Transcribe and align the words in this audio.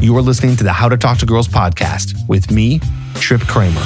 You 0.00 0.16
are 0.16 0.22
listening 0.22 0.56
to 0.56 0.64
the 0.64 0.72
How 0.72 0.88
to 0.88 0.96
Talk 0.96 1.18
to 1.18 1.26
Girls 1.26 1.46
podcast 1.46 2.26
with 2.26 2.50
me, 2.50 2.80
Tripp 3.16 3.42
Kramer. 3.42 3.82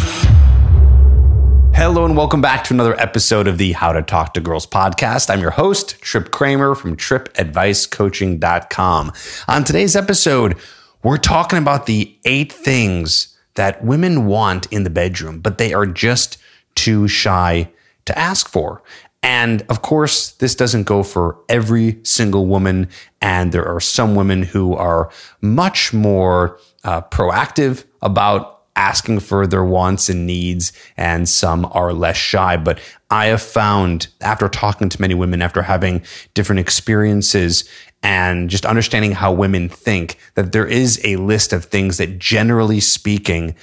Hello, 1.75 2.05
and 2.05 2.17
welcome 2.17 2.41
back 2.41 2.63
to 2.65 2.73
another 2.73 2.95
episode 3.01 3.49
of 3.49 3.59
the 3.59 3.73
How 3.73 3.93
to 3.93 4.01
Talk 4.01 4.33
to 4.35 4.41
Girls 4.41 4.65
podcast. 4.65 5.29
I'm 5.29 5.41
your 5.41 5.51
host, 5.51 6.01
Tripp 6.01 6.31
Kramer 6.31 6.77
from 6.77 6.97
trippadvicecoaching.com. 6.97 9.13
On 9.49 9.65
today's 9.65 9.97
episode, 9.97 10.57
we're 11.03 11.17
talking 11.17 11.59
about 11.59 11.87
the 11.87 12.17
eight 12.25 12.53
things 12.53 13.37
that 13.55 13.85
women 13.85 14.27
want 14.27 14.67
in 14.67 14.85
the 14.85 14.91
bedroom, 14.91 15.41
but 15.41 15.59
they 15.59 15.75
are 15.75 15.85
just 15.85 16.39
too 16.77 17.09
shy 17.09 17.69
to 18.05 18.17
ask 18.17 18.49
for. 18.49 18.85
And 19.25 19.63
of 19.71 19.81
course, 19.81 20.33
this 20.33 20.55
doesn't 20.55 20.83
go 20.85 21.03
for 21.03 21.39
every 21.49 21.99
single 22.03 22.47
woman. 22.47 22.91
And 23.23 23.53
there 23.53 23.67
are 23.67 23.81
some 23.81 24.15
women 24.15 24.43
who 24.43 24.75
are 24.75 25.11
much 25.41 25.95
more 25.95 26.61
uh, 26.85 27.01
proactive 27.01 27.85
about 28.03 28.61
asking 28.77 29.21
for 29.21 29.47
their 29.47 29.65
wants 29.65 30.11
and 30.11 30.27
needs, 30.27 30.73
and 30.97 31.27
some 31.27 31.65
are 31.73 31.95
less 31.95 32.19
shy. 32.19 32.59
But 32.59 32.81
I 33.11 33.27
have 33.27 33.41
found 33.41 34.09
after 34.21 34.47
talking 34.49 34.91
to 34.91 35.01
many 35.01 35.15
women, 35.15 35.41
after 35.41 35.63
having 35.63 36.03
different 36.35 36.61
experiences, 36.61 37.67
and 38.03 38.51
just 38.51 38.67
understanding 38.67 39.13
how 39.13 39.33
women 39.33 39.71
think, 39.71 40.19
that 40.35 40.53
there 40.53 40.67
is 40.67 41.01
a 41.03 41.17
list 41.17 41.55
of 41.55 41.65
things 41.65 41.97
that 41.97 42.19
generally 42.19 42.81
speaking, 42.81 43.55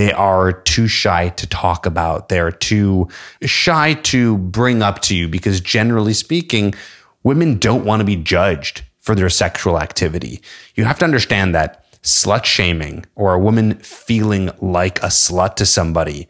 they 0.00 0.12
are 0.12 0.50
too 0.50 0.88
shy 0.88 1.28
to 1.28 1.46
talk 1.46 1.84
about. 1.84 2.30
They're 2.30 2.50
too 2.50 3.08
shy 3.42 3.92
to 4.04 4.38
bring 4.38 4.80
up 4.80 5.02
to 5.02 5.14
you 5.14 5.28
because 5.28 5.60
generally 5.60 6.14
speaking, 6.14 6.72
women 7.22 7.58
don't 7.58 7.84
want 7.84 8.00
to 8.00 8.06
be 8.06 8.16
judged 8.16 8.82
for 8.98 9.14
their 9.14 9.28
sexual 9.28 9.78
activity. 9.78 10.40
You 10.74 10.84
have 10.84 10.98
to 11.00 11.04
understand 11.04 11.54
that 11.54 11.84
slut 12.02 12.46
shaming 12.46 13.04
or 13.14 13.34
a 13.34 13.38
woman 13.38 13.74
feeling 13.80 14.50
like 14.62 15.02
a 15.02 15.08
slut 15.08 15.56
to 15.56 15.66
somebody 15.66 16.28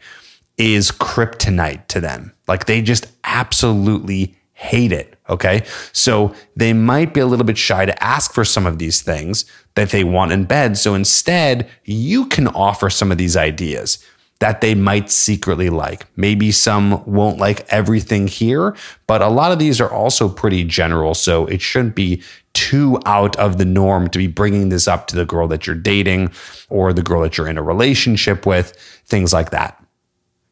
is 0.57 0.91
kryptonite 0.91 1.87
to 1.87 2.01
them. 2.01 2.33
Like 2.49 2.65
they 2.65 2.81
just 2.81 3.07
absolutely 3.23 4.35
hate 4.51 4.91
it. 4.91 5.15
Okay. 5.29 5.63
So 5.93 6.33
they 6.55 6.73
might 6.73 7.13
be 7.13 7.19
a 7.19 7.25
little 7.25 7.45
bit 7.45 7.57
shy 7.57 7.85
to 7.85 8.03
ask 8.03 8.33
for 8.33 8.43
some 8.43 8.65
of 8.65 8.79
these 8.79 9.01
things 9.01 9.45
that 9.75 9.91
they 9.91 10.03
want 10.03 10.31
in 10.31 10.45
bed. 10.45 10.77
So 10.77 10.93
instead, 10.93 11.69
you 11.85 12.25
can 12.25 12.47
offer 12.47 12.89
some 12.89 13.11
of 13.11 13.17
these 13.17 13.37
ideas 13.37 14.03
that 14.39 14.59
they 14.59 14.73
might 14.73 15.11
secretly 15.11 15.69
like. 15.69 16.07
Maybe 16.17 16.51
some 16.51 17.05
won't 17.05 17.37
like 17.37 17.65
everything 17.69 18.27
here, 18.27 18.75
but 19.05 19.21
a 19.21 19.29
lot 19.29 19.51
of 19.51 19.59
these 19.59 19.79
are 19.79 19.91
also 19.91 20.27
pretty 20.27 20.63
general. 20.63 21.13
So 21.13 21.45
it 21.45 21.61
shouldn't 21.61 21.95
be 21.95 22.23
too 22.53 22.99
out 23.05 23.35
of 23.37 23.59
the 23.59 23.65
norm 23.65 24.09
to 24.09 24.17
be 24.17 24.25
bringing 24.27 24.69
this 24.69 24.87
up 24.87 25.05
to 25.07 25.15
the 25.15 25.25
girl 25.25 25.47
that 25.49 25.67
you're 25.67 25.75
dating 25.75 26.31
or 26.69 26.91
the 26.91 27.03
girl 27.03 27.21
that 27.21 27.37
you're 27.37 27.47
in 27.47 27.59
a 27.59 27.63
relationship 27.63 28.47
with, 28.47 28.71
things 29.05 29.31
like 29.31 29.51
that. 29.51 29.77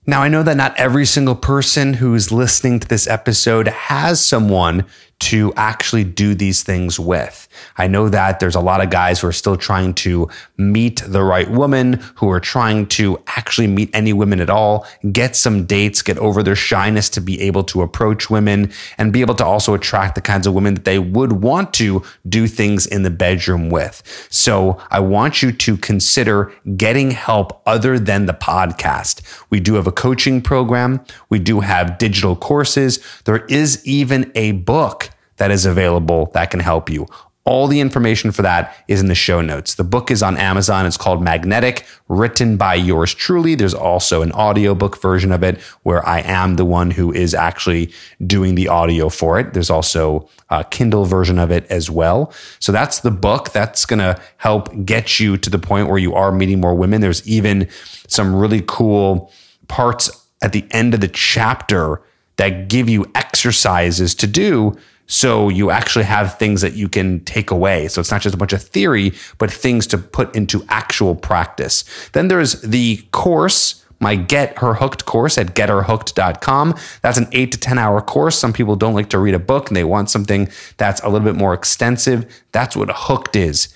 Now, 0.10 0.24
I 0.24 0.28
know 0.28 0.42
that 0.42 0.58
not 0.58 0.76
every 0.76 1.06
single 1.06 1.36
person 1.36 1.94
who's 1.94 2.32
listening 2.32 2.80
to 2.80 2.88
this 2.88 3.06
episode 3.06 3.68
has 3.68 4.20
someone 4.20 4.88
to 5.20 5.53
actually 5.58 6.03
do 6.03 6.34
these 6.34 6.64
things 6.64 7.00
with. 7.00 7.48
I 7.78 7.88
know 7.88 8.08
that 8.09 8.39
there's 8.39 8.56
a 8.56 8.62
lot 8.62 8.81
of 8.81 8.89
guys 8.89 9.20
who 9.20 9.28
are 9.28 9.34
still 9.34 9.58
trying 9.58 9.94
to 9.95 10.30
meet 10.58 11.03
the 11.06 11.23
right 11.23 11.50
woman, 11.50 11.94
who 12.16 12.30
are 12.30 12.39
trying 12.39 12.88
to 12.88 13.22
actually 13.28 13.67
meet 13.67 13.90
any 13.94 14.14
women 14.14 14.40
at 14.40 14.50
all, 14.50 14.88
get 15.12 15.36
some 15.36 15.66
dates, 15.66 16.02
get 16.02 16.17
over 16.20 16.42
their 16.42 16.56
shyness 16.56 17.09
to 17.09 17.22
be 17.22 17.42
able 17.42 17.64
to 17.66 17.81
approach 17.81 18.30
women 18.30 18.72
and 18.97 19.12
be 19.12 19.22
able 19.22 19.36
to 19.36 19.45
also 19.45 19.73
attract 19.73 20.16
the 20.16 20.22
kinds 20.22 20.47
of 20.47 20.53
women 20.53 20.73
that 20.75 20.86
they 20.86 21.00
would 21.00 21.34
want 21.34 21.73
to 21.73 22.02
do 22.28 22.47
things 22.47 22.88
in 22.88 23.03
the 23.03 23.09
bedroom 23.09 23.70
with. 23.70 24.02
So 24.30 24.80
I 24.90 25.02
want 25.02 25.42
you 25.42 25.52
to 25.52 25.78
consider 25.78 26.53
getting 26.78 27.12
help 27.12 27.62
other 27.66 28.00
than 28.00 28.25
the 28.25 28.34
podcast. 28.34 29.22
We 29.50 29.59
do 29.59 29.73
have 29.73 29.88
a 29.88 29.92
coaching 29.92 30.42
program. 30.42 31.03
We 31.30 31.40
do 31.40 31.59
have 31.59 31.97
digital 31.97 32.36
courses. 32.36 33.00
There 33.25 33.46
is 33.46 33.86
even 33.86 34.31
a 34.34 34.53
book 34.53 35.09
that 35.39 35.51
is 35.51 35.66
available 35.66 36.29
that 36.33 36.51
can 36.51 36.59
help 36.59 36.89
you. 36.89 37.07
All 37.45 37.67
the 37.67 37.79
information 37.79 38.31
for 38.31 38.44
that 38.44 38.75
is 38.88 39.01
in 39.01 39.07
the 39.07 39.16
show 39.16 39.41
notes. 39.41 39.73
The 39.73 39.83
book 39.83 40.11
is 40.11 40.22
on 40.22 40.38
Amazon. 40.38 40.85
It's 40.85 40.97
called 40.97 41.23
Magnetic, 41.23 41.83
written 42.07 42.57
by 42.57 42.75
yours 42.75 43.11
truly. 43.11 43.55
There's 43.55 43.73
also 43.73 44.22
an 44.22 44.31
audiobook 44.33 45.01
version 45.01 45.31
of 45.31 45.41
it 45.41 45.59
where 45.81 46.07
I 46.07 46.19
am 46.19 46.57
the 46.57 46.66
one 46.66 46.91
who 46.91 47.11
is 47.11 47.33
actually 47.33 47.91
doing 48.27 48.53
the 48.53 48.67
audio 48.67 49.09
for 49.09 49.39
it. 49.39 49.53
There's 49.53 49.72
also 49.72 50.29
a 50.50 50.63
Kindle 50.63 51.05
version 51.05 51.39
of 51.39 51.50
it 51.50 51.66
as 51.71 51.89
well. 51.89 52.31
So 52.59 52.71
that's 52.71 53.00
the 53.00 53.09
book. 53.09 53.51
That's 53.51 53.83
going 53.83 54.00
to 54.00 54.21
help 54.38 54.69
get 54.85 55.19
you 55.19 55.35
to 55.38 55.50
the 55.50 55.57
point 55.57 55.88
where 55.88 55.97
you 55.97 56.13
are 56.13 56.31
meeting 56.31 56.59
more 56.59 56.75
women. 56.75 57.01
There's 57.01 57.27
even 57.27 57.67
some 58.07 58.35
really 58.35 58.63
cool 58.67 59.31
parts 59.67 60.11
at 60.44 60.51
the 60.51 60.67
end 60.69 60.94
of 60.94 61.00
the 61.00 61.07
chapter 61.07 62.01
that 62.35 62.67
give 62.67 62.88
you 62.88 63.06
exercises 63.16 64.13
to 64.16 64.27
do 64.27 64.77
so 65.09 65.50
you 65.50 65.72
actually 65.72 66.06
have 66.06 66.38
things 66.38 66.62
that 66.62 66.74
you 66.74 66.88
can 66.88 67.20
take 67.22 67.50
away. 67.50 67.88
So 67.88 68.00
it's 68.00 68.12
not 68.12 68.22
just 68.22 68.36
a 68.36 68.38
bunch 68.38 68.53
of 68.53 68.62
theory, 68.62 69.12
but 69.40 69.52
things 69.52 69.88
to 69.88 69.97
put 69.97 70.34
into 70.36 70.64
actual 70.70 71.16
practice. 71.16 71.84
Then 72.14 72.28
there's 72.28 72.62
the 72.62 72.97
course, 73.12 73.84
my 74.00 74.16
Get 74.16 74.59
Her 74.59 74.75
Hooked 74.75 75.06
course 75.06 75.40
at 75.40 75.56
getherhooked.com. 75.56 76.75
That's 77.02 77.18
an 77.18 77.28
eight 77.31 77.52
to 77.53 77.58
10 77.59 77.80
hour 77.80 78.02
course. 78.02 78.38
Some 78.38 78.53
people 78.53 78.75
don't 78.75 78.94
like 78.94 79.09
to 79.09 79.18
read 79.18 79.34
a 79.34 79.40
book 79.40 79.69
and 79.69 79.75
they 79.75 79.84
want 79.84 80.12
something 80.12 80.48
that's 80.78 81.02
a 81.02 81.09
little 81.09 81.25
bit 81.25 81.36
more 81.36 81.56
extensive. 81.56 82.25
That's 82.52 82.75
what 82.75 82.90
Hooked 82.92 83.36
is. 83.36 83.74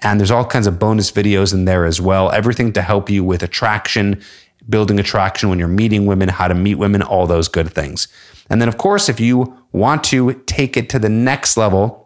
And 0.00 0.18
there's 0.18 0.32
all 0.32 0.44
kinds 0.44 0.66
of 0.66 0.80
bonus 0.80 1.12
videos 1.12 1.54
in 1.54 1.64
there 1.64 1.84
as 1.84 2.00
well. 2.00 2.32
Everything 2.32 2.72
to 2.72 2.82
help 2.82 3.08
you 3.08 3.22
with 3.22 3.44
attraction, 3.44 4.20
building 4.68 4.98
attraction 4.98 5.48
when 5.48 5.58
you're 5.58 5.68
meeting 5.68 6.06
women, 6.06 6.28
how 6.28 6.48
to 6.48 6.54
meet 6.54 6.76
women, 6.76 7.02
all 7.02 7.26
those 7.26 7.48
good 7.48 7.70
things. 7.72 8.08
And 8.48 8.60
then, 8.60 8.68
of 8.68 8.78
course, 8.78 9.08
if 9.08 9.20
you 9.20 9.56
want 9.72 10.04
to 10.04 10.34
take 10.46 10.76
it 10.76 10.88
to 10.90 10.98
the 10.98 11.08
next 11.08 11.56
level, 11.56 12.01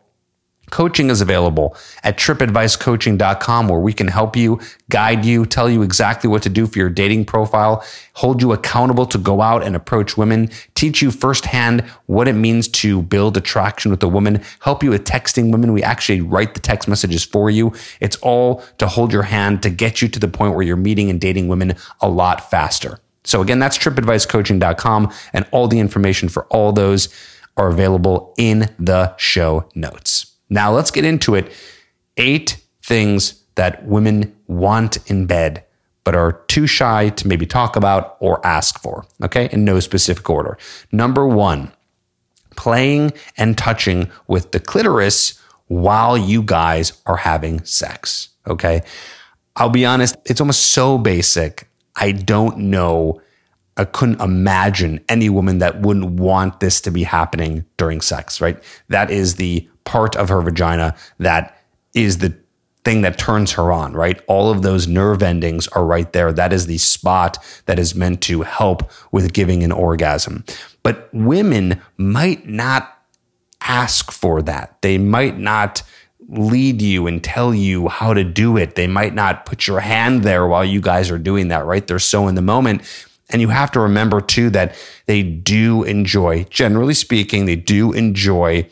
Coaching 0.71 1.11
is 1.11 1.21
available 1.21 1.77
at 2.03 2.19
trippadvicecoaching.com 2.19 3.69
where 3.69 3.79
we 3.79 3.93
can 3.93 4.09
help 4.09 4.37
you, 4.37 4.61
guide 4.89 5.25
you, 5.25 5.47
tell 5.47 5.71
you 5.71 5.83
exactly 5.83 6.29
what 6.29 6.43
to 6.43 6.49
do 6.49 6.67
for 6.67 6.79
your 6.79 6.91
dating 6.91 7.25
profile, 7.25 7.85
hold 8.15 8.43
you 8.43 8.53
accountable 8.53 9.07
to 9.07 9.19
go 9.19 9.41
out 9.41 9.63
and 9.63 9.77
approach 9.77 10.17
women, 10.17 10.51
teach 10.75 11.01
you 11.01 11.11
firsthand 11.11 11.83
what 12.07 12.27
it 12.27 12.33
means 12.33 12.67
to 12.67 13.03
build 13.03 13.37
attraction 13.37 13.93
with 13.93 14.03
a 14.03 14.09
woman, 14.09 14.43
help 14.61 14.83
you 14.83 14.91
with 14.91 15.05
texting 15.05 15.53
women. 15.53 15.73
We 15.73 15.85
actually 15.85 16.21
write 16.21 16.55
the 16.55 16.61
text 16.61 16.89
messages 16.89 17.25
for 17.25 17.49
you. 17.49 17.73
It's 18.01 18.17
all 18.17 18.65
to 18.79 18.89
hold 18.89 19.13
your 19.13 19.23
hand 19.23 19.63
to 19.63 19.71
get 19.71 20.03
you 20.03 20.09
to 20.09 20.19
the 20.19 20.29
point 20.29 20.55
where 20.55 20.65
you're 20.65 20.77
meeting 20.77 21.11
and 21.11 21.21
dating 21.21 21.47
women 21.47 21.77
a 22.01 22.09
lot 22.09 22.51
faster. 22.51 22.99
So 23.23 23.41
again, 23.41 23.59
that's 23.59 23.79
trippadvicecoaching.com 23.79 25.13
and 25.33 25.47
all 25.53 25.69
the 25.69 25.81
information 25.81 26.29
for 26.29 26.47
all 26.47 26.73
those 26.73 27.09
are 27.57 27.69
available 27.69 28.35
in 28.37 28.75
the 28.79 29.17
show 29.17 29.69
notes. 29.75 30.26
Now 30.49 30.73
let's 30.73 30.91
get 30.91 31.05
into 31.05 31.35
it. 31.35 31.53
Eight 32.17 32.63
things 32.83 33.43
that 33.57 33.85
women 33.85 34.35
want 34.47 34.99
in 35.11 35.27
bed, 35.27 35.65
but 36.05 36.15
are 36.15 36.33
too 36.47 36.67
shy 36.67 37.09
to 37.11 37.27
maybe 37.27 37.47
talk 37.47 37.77
about 37.77 38.17
or 38.21 38.45
ask 38.47 38.81
for. 38.81 39.07
Okay. 39.23 39.49
In 39.53 39.65
no 39.65 39.81
specific 39.81 40.29
order. 40.31 40.57
Number 40.93 41.27
one, 41.27 41.73
playing 42.57 43.13
and 43.37 43.57
touching 43.57 44.11
with 44.27 44.53
the 44.53 44.61
clitoris 44.61 45.41
while 45.69 46.17
you 46.17 46.43
guys 46.43 46.93
are 47.07 47.17
having 47.17 47.65
sex. 47.65 48.29
Okay. 48.47 48.83
I'll 49.57 49.71
be 49.71 49.87
honest, 49.87 50.17
it's 50.27 50.41
almost 50.41 50.71
so 50.71 50.99
basic. 50.99 51.69
I 51.97 52.13
don't 52.13 52.59
know. 52.59 53.21
I 53.77 53.85
couldn't 53.85 54.21
imagine 54.21 55.01
any 55.09 55.29
woman 55.29 55.59
that 55.59 55.81
wouldn't 55.81 56.21
want 56.21 56.61
this 56.61 56.81
to 56.83 56.91
be 56.91 57.03
happening 57.03 57.65
during 57.77 58.01
sex, 58.01 58.41
right? 58.41 58.63
That 58.89 59.11
is 59.11 59.37
the 59.37 59.69
part 59.87 60.15
of 60.17 60.29
her 60.29 60.43
vagina 60.43 60.95
that 61.19 61.63
is 61.95 62.19
the 62.19 62.37
thing 62.85 63.01
that 63.03 63.19
turns 63.19 63.53
her 63.53 63.73
on, 63.73 63.95
right? 63.95 64.21
All 64.29 64.51
of 64.51 64.63
those 64.63 64.87
nerve 64.87 65.21
endings 65.21 65.67
are 65.69 65.85
right 65.85 66.13
there. 66.13 66.33
That 66.33 66.53
is 66.53 66.67
the 66.67 66.79
spot 66.79 67.37
that 67.65 67.81
is 67.81 67.97
meant 67.97 68.21
to 68.23 68.43
help 68.43 68.89
with 69.11 69.33
giving 69.33 69.65
an 69.65 69.73
orgasm. 69.73 70.45
But 70.85 71.09
women 71.13 71.81
might 71.97 72.47
not 72.47 72.97
ask 73.61 74.13
for 74.13 74.41
that. 74.43 74.81
They 74.83 74.99
might 74.99 75.37
not 75.37 75.83
lead 76.29 76.81
you 76.81 77.09
and 77.09 77.25
tell 77.25 77.53
you 77.53 77.89
how 77.89 78.15
to 78.15 78.23
do 78.23 78.57
it. 78.57 78.77
They 78.77 78.87
might 78.87 79.15
not 79.15 79.47
put 79.47 79.67
your 79.67 79.81
hand 79.81 80.23
there 80.23 80.47
while 80.47 80.65
you 80.65 80.81
guys 80.81 81.11
are 81.11 81.19
doing 81.19 81.49
that, 81.49 81.67
right? 81.67 81.85
They're 81.85 81.99
so 81.99 82.29
in 82.29 82.37
the 82.37 82.43
moment. 82.43 82.83
And 83.31 83.43
you 83.43 83.49
have 83.49 83.73
to 83.73 83.81
remember 83.81 84.21
too 84.21 84.51
that 84.51 84.77
they 85.07 85.25
do 85.25 85.83
enjoy, 85.83 86.45
generally 86.45 86.95
speaking, 86.95 87.47
they 87.47 87.57
do 87.57 87.93
enjoy 87.93 88.69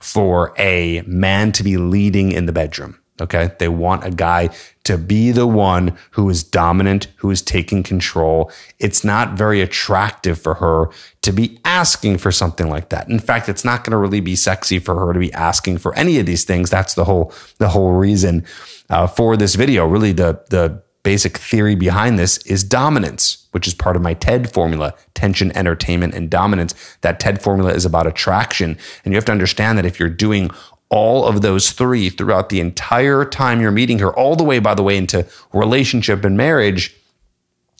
for 0.00 0.54
a 0.58 1.02
man 1.06 1.52
to 1.52 1.62
be 1.62 1.76
leading 1.76 2.32
in 2.32 2.46
the 2.46 2.52
bedroom. 2.52 2.98
Okay. 3.20 3.50
They 3.58 3.68
want 3.68 4.04
a 4.04 4.10
guy 4.10 4.50
to 4.84 4.98
be 4.98 5.30
the 5.30 5.46
one 5.46 5.96
who 6.10 6.28
is 6.28 6.44
dominant, 6.44 7.08
who 7.16 7.30
is 7.30 7.40
taking 7.40 7.82
control. 7.82 8.52
It's 8.78 9.04
not 9.04 9.32
very 9.38 9.62
attractive 9.62 10.38
for 10.38 10.54
her 10.54 10.90
to 11.22 11.32
be 11.32 11.58
asking 11.64 12.18
for 12.18 12.30
something 12.30 12.68
like 12.68 12.90
that. 12.90 13.08
In 13.08 13.18
fact, 13.18 13.48
it's 13.48 13.64
not 13.64 13.84
going 13.84 13.92
to 13.92 13.96
really 13.96 14.20
be 14.20 14.36
sexy 14.36 14.78
for 14.78 14.94
her 15.06 15.14
to 15.14 15.18
be 15.18 15.32
asking 15.32 15.78
for 15.78 15.94
any 15.94 16.18
of 16.18 16.26
these 16.26 16.44
things. 16.44 16.68
That's 16.68 16.94
the 16.94 17.04
whole, 17.04 17.32
the 17.56 17.70
whole 17.70 17.92
reason 17.92 18.44
uh, 18.90 19.06
for 19.06 19.36
this 19.36 19.54
video. 19.54 19.86
Really, 19.86 20.12
the, 20.12 20.44
the 20.50 20.82
basic 21.06 21.38
theory 21.38 21.76
behind 21.76 22.18
this 22.18 22.38
is 22.38 22.64
dominance, 22.64 23.46
which 23.52 23.68
is 23.68 23.74
part 23.74 23.94
of 23.94 24.02
my 24.02 24.12
TED 24.12 24.52
formula 24.52 24.92
tension, 25.14 25.56
entertainment, 25.56 26.14
and 26.14 26.28
dominance. 26.28 26.74
That 27.02 27.20
TED 27.20 27.40
formula 27.40 27.72
is 27.74 27.84
about 27.84 28.08
attraction. 28.08 28.76
And 29.04 29.12
you 29.12 29.16
have 29.16 29.24
to 29.26 29.32
understand 29.32 29.78
that 29.78 29.86
if 29.86 30.00
you're 30.00 30.08
doing 30.08 30.50
all 30.88 31.24
of 31.24 31.42
those 31.42 31.70
three 31.70 32.10
throughout 32.10 32.48
the 32.48 32.58
entire 32.58 33.24
time 33.24 33.60
you're 33.60 33.70
meeting 33.70 34.00
her, 34.00 34.12
all 34.12 34.34
the 34.34 34.42
way, 34.42 34.58
by 34.58 34.74
the 34.74 34.82
way, 34.82 34.96
into 34.96 35.24
relationship 35.52 36.24
and 36.24 36.36
marriage, 36.36 36.92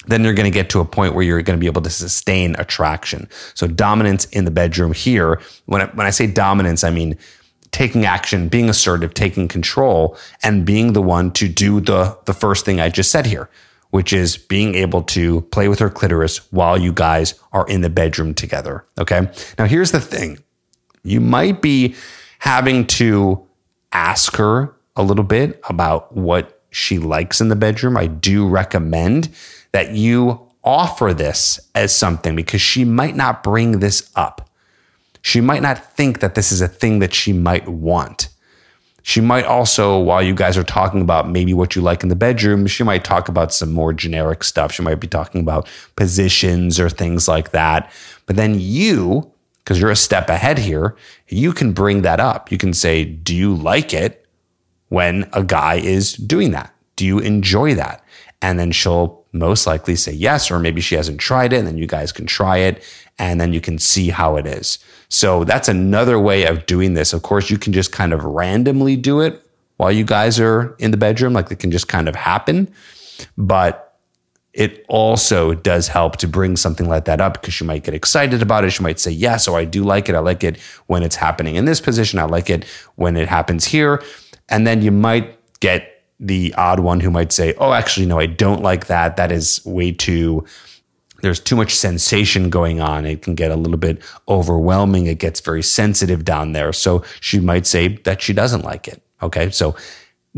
then 0.07 0.23
you're 0.23 0.33
going 0.33 0.53
to 0.53 0.57
get 0.57 0.71
to 0.71 0.79
a 0.79 0.85
point 0.85 1.17
where 1.17 1.25
you're 1.25 1.43
going 1.43 1.59
to 1.59 1.61
be 1.61 1.67
able 1.67 1.83
to 1.83 1.91
sustain 1.91 2.55
attraction. 2.61 3.29
So 3.55 3.67
dominance 3.67 4.27
in 4.27 4.45
the 4.45 4.53
bedroom 4.53 4.93
here, 4.93 5.41
when 5.65 5.83
I, 5.83 5.87
when 5.87 6.07
I 6.07 6.11
say 6.11 6.29
dominance, 6.29 6.85
I 6.85 6.91
mean 6.91 7.19
taking 7.73 8.05
action, 8.05 8.49
being 8.49 8.69
assertive, 8.69 9.15
taking 9.15 9.49
control, 9.49 10.17
and 10.43 10.65
being 10.65 10.93
the 10.93 11.03
one 11.03 11.31
to 11.33 11.49
do 11.49 11.81
the, 11.81 12.17
the 12.25 12.35
first 12.35 12.65
thing 12.65 12.81
I 12.81 12.89
just 12.89 13.11
said 13.11 13.27
here, 13.27 13.49
which 13.91 14.13
is 14.13 14.37
being 14.37 14.75
able 14.75 15.03
to 15.03 15.43
play 15.43 15.69
with 15.69 15.79
her 15.79 15.91
clitoris 15.91 16.51
while 16.53 16.79
you 16.79 16.93
guys 16.93 17.35
are 17.53 17.67
in 17.69 17.81
the 17.81 17.91
bedroom 17.91 18.35
together. 18.35 18.85
Okay. 18.99 19.29
Now 19.59 19.67
here's 19.67 19.93
the 19.93 20.01
thing. 20.01 20.39
You 21.03 21.21
might 21.21 21.63
be 21.63 21.95
having 22.41 22.87
to 22.87 23.47
ask 23.93 24.37
her 24.37 24.75
a 24.97 25.03
little 25.03 25.25
bit 25.25 25.61
about 25.69 26.17
what 26.17 26.63
she 26.71 26.99
likes 26.99 27.41
in 27.41 27.49
the 27.49 27.57
bedroom, 27.57 27.97
I 27.97 28.07
do 28.07 28.47
recommend 28.47 29.31
that 29.73 29.93
you 29.93 30.47
offer 30.63 31.15
this 31.15 31.61
as 31.75 31.95
something 31.95 32.35
because 32.37 32.61
she 32.61 32.85
might 32.85 33.17
not 33.17 33.43
bring 33.43 33.79
this 33.79 34.11
up. 34.17 34.46
She 35.27 35.41
might 35.41 35.61
not 35.61 35.93
think 35.97 36.21
that 36.21 36.37
this 36.37 36.53
is 36.53 36.61
a 36.61 36.69
thing 36.69 37.01
that 37.01 37.13
she 37.13 37.33
might 37.33 37.69
want. 37.69 38.29
She 39.03 39.21
might 39.21 39.45
also, 39.45 39.99
while 39.99 40.23
you 40.23 40.37
guys 40.37 40.57
are 40.57 40.63
talking 40.63 41.01
about 41.01 41.29
maybe 41.29 41.53
what 41.53 41.75
you 41.75 41.83
like 41.83 42.05
in 42.05 42.11
the 42.11 42.15
bedroom, 42.15 42.69
she 42.69 42.85
might 42.85 43.03
talk 43.03 43.29
about 43.29 43.53
some 43.53 43.73
more 43.73 43.93
generic 43.93 44.45
stuff. 44.45 44.71
She 44.71 44.83
might 44.83 45.01
be 45.01 45.09
talking 45.09 45.41
about 45.41 45.67
positions 45.97 46.79
or 46.79 46.89
things 46.89 47.27
like 47.27 47.51
that. 47.51 47.91
But 48.27 48.37
then 48.37 48.61
you, 48.61 49.33
because 49.65 49.81
you're 49.81 49.91
a 49.91 49.97
step 49.97 50.31
ahead 50.31 50.59
here, 50.59 50.95
you 51.27 51.53
can 51.53 51.73
bring 51.73 52.03
that 52.03 52.21
up. 52.21 52.53
You 52.53 52.57
can 52.57 52.73
say, 52.73 53.05
Do 53.05 53.35
you 53.35 53.53
like 53.53 53.93
it 53.93 54.25
when 54.91 55.29
a 55.33 55.43
guy 55.43 55.75
is 55.75 56.13
doing 56.13 56.53
that? 56.53 56.73
Do 56.95 57.05
you 57.05 57.19
enjoy 57.19 57.75
that? 57.75 58.05
And 58.41 58.61
then 58.61 58.71
she'll 58.71 59.25
most 59.33 59.67
likely 59.67 59.97
say 59.97 60.13
yes, 60.13 60.53
or 60.53 60.61
maybe 60.61 60.81
she 60.81 60.95
hasn't 60.95 61.19
tried 61.19 61.53
it, 61.53 61.59
and 61.59 61.67
then 61.67 61.79
you 61.79 61.89
guys 61.89 62.13
can 62.13 62.27
try 62.27 62.59
it, 62.59 62.81
and 63.19 63.41
then 63.41 63.53
you 63.53 63.61
can 63.61 63.81
see 63.81 64.11
how 64.11 64.37
it 64.37 64.47
is. 64.47 64.79
So 65.09 65.45
that's 65.45 65.69
another 65.69 66.19
way 66.19 66.45
of 66.47 66.67
doing 66.67 66.95
this. 66.95 67.13
Of 67.13 67.23
course, 67.23 67.51
you 67.51 67.59
can 67.59 67.73
just 67.73 67.93
kind 67.93 68.13
of 68.13 68.25
randomly 68.25 68.97
do 68.97 69.21
it 69.21 69.43
while 69.77 69.93
you 69.93 70.05
guys 70.05 70.41
are 70.41 70.75
in 70.79 70.91
the 70.91 70.97
bedroom, 70.97 71.33
like 71.33 71.51
it 71.51 71.59
can 71.59 71.71
just 71.71 71.89
kind 71.89 72.09
of 72.09 72.15
happen. 72.15 72.73
But 73.37 73.83
it 74.53 74.87
also 74.89 75.53
does 75.55 75.89
help 75.89 76.17
to 76.17 76.27
bring 76.27 76.57
something 76.57 76.89
like 76.89 77.05
that 77.05 77.21
up 77.21 77.35
because 77.35 77.53
she 77.53 77.65
might 77.65 77.85
get 77.85 77.93
excited 77.93 78.41
about 78.41 78.65
it. 78.65 78.71
She 78.71 78.83
might 78.83 78.99
say, 78.99 79.11
Yes, 79.11 79.47
oh, 79.47 79.55
I 79.55 79.65
do 79.65 79.85
like 79.85 80.09
it. 80.09 80.15
I 80.15 80.21
like 80.21 80.43
it 80.43 80.59
when 80.87 81.03
it's 81.03 81.17
happening 81.17 81.57
in 81.57 81.67
this 81.67 81.81
position. 81.81 82.19
I 82.19 82.25
like 82.25 82.49
it 82.49 82.65
when 82.95 83.17
it 83.17 83.29
happens 83.29 83.67
here. 83.67 84.03
And 84.49 84.67
then 84.67 84.81
you 84.81 84.91
might 84.91 85.39
get 85.61 86.05
the 86.19 86.55
odd 86.57 86.81
one 86.81 87.01
who 87.01 87.11
might 87.11 87.33
say, 87.33 87.53
Oh, 87.59 87.73
actually, 87.73 88.07
no, 88.07 88.19
I 88.19 88.27
don't 88.27 88.63
like 88.63 88.87
that. 88.87 89.17
That 89.17 89.31
is 89.31 89.65
way 89.67 89.93
too 89.93 90.47
there's 91.27 91.41
too 91.41 91.57
much 91.57 91.75
sensation 91.75 92.51
going 92.51 92.81
on. 92.81 93.05
It 93.05 93.21
can 93.21 93.35
get 93.35 93.51
a 93.51 93.57
little 93.57 93.79
bit 93.79 94.01
overwhelming. 94.29 95.07
It 95.07 95.19
gets 95.19 95.41
very 95.41 95.61
sensitive 95.61 96.25
down 96.25 96.53
there. 96.53 96.73
So 96.73 97.03
she 97.21 97.41
might 97.41 97.67
say 97.67 97.97
that 98.05 98.23
she 98.23 98.33
doesn't 98.33 98.63
like 98.63 98.87
it. 98.87 99.03
Okay. 99.21 99.51
So 99.51 99.75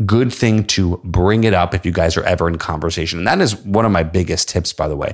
good 0.03 0.33
thing 0.33 0.63
to 0.63 0.99
bring 1.03 1.43
it 1.43 1.53
up 1.53 1.75
if 1.75 1.85
you 1.85 1.91
guys 1.91 2.17
are 2.17 2.23
ever 2.23 2.47
in 2.47 2.57
conversation. 2.57 3.19
And 3.19 3.27
that 3.27 3.39
is 3.39 3.55
one 3.57 3.85
of 3.85 3.91
my 3.91 4.01
biggest 4.01 4.49
tips, 4.49 4.73
by 4.73 4.87
the 4.87 4.95
way. 4.95 5.13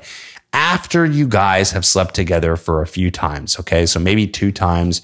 After 0.54 1.06
you 1.06 1.28
guys 1.28 1.72
have 1.72 1.86
slept 1.86 2.16
together 2.16 2.56
for 2.56 2.82
a 2.82 2.88
few 2.88 3.12
times, 3.12 3.60
okay, 3.60 3.86
so 3.86 4.00
maybe 4.00 4.26
two 4.26 4.54
times, 4.54 5.02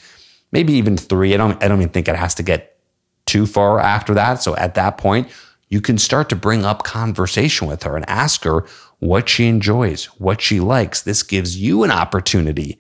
maybe 0.54 0.72
even 0.72 0.96
three. 0.96 1.34
I 1.34 1.38
don't, 1.38 1.62
I 1.62 1.68
don't 1.68 1.82
even 1.82 1.92
think 1.92 2.08
it 2.08 2.16
has 2.16 2.34
to 2.36 2.44
get 2.44 2.78
too 3.26 3.46
far 3.46 3.78
after 3.78 4.14
that. 4.14 4.42
So 4.42 4.56
at 4.56 4.76
that 4.76 4.98
point, 4.98 5.28
you 5.68 5.82
can 5.82 5.98
start 5.98 6.30
to 6.30 6.38
bring 6.38 6.64
up 6.64 6.84
conversation 6.84 7.68
with 7.68 7.84
her 7.84 7.98
and 7.98 8.10
ask 8.10 8.46
her 8.46 8.66
what 9.02 9.28
she 9.28 9.48
enjoys, 9.48 10.06
what 10.20 10.42
she 10.42 10.60
likes. 10.60 11.02
This 11.02 11.24
gives 11.24 11.58
you 11.58 11.84
an 11.84 11.92
opportunity 11.92 12.80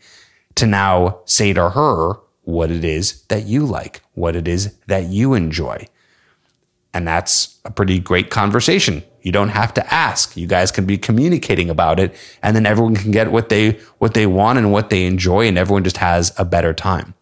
to 0.53 0.67
now 0.67 1.19
say 1.25 1.51
to 1.51 1.71
her 1.71 2.13
what 2.43 2.69
it 2.69 2.85
is 2.85 3.23
that 3.23 3.45
you 3.47 3.65
like, 3.65 4.01
what 4.13 4.35
it 4.35 4.47
is 4.47 4.77
that 4.87 5.07
you 5.07 5.33
enjoy. 5.33 5.87
And 6.93 7.07
that's 7.07 7.59
a 7.65 7.71
pretty 7.71 7.97
great 7.99 8.29
conversation. 8.29 9.03
You 9.23 9.31
don't 9.31 9.49
have 9.49 9.73
to 9.73 9.93
ask. 9.93 10.37
You 10.37 10.45
guys 10.45 10.71
can 10.71 10.85
be 10.85 10.97
communicating 10.97 11.71
about 11.71 11.99
it 11.99 12.15
and 12.43 12.55
then 12.55 12.67
everyone 12.67 12.95
can 12.95 13.11
get 13.11 13.31
what 13.31 13.49
they 13.49 13.79
what 13.97 14.13
they 14.13 14.27
want 14.27 14.59
and 14.59 14.71
what 14.71 14.91
they 14.91 15.05
enjoy 15.05 15.47
and 15.47 15.57
everyone 15.57 15.83
just 15.83 15.97
has 15.97 16.33
a 16.37 16.45
better 16.45 16.73
time. 16.73 17.15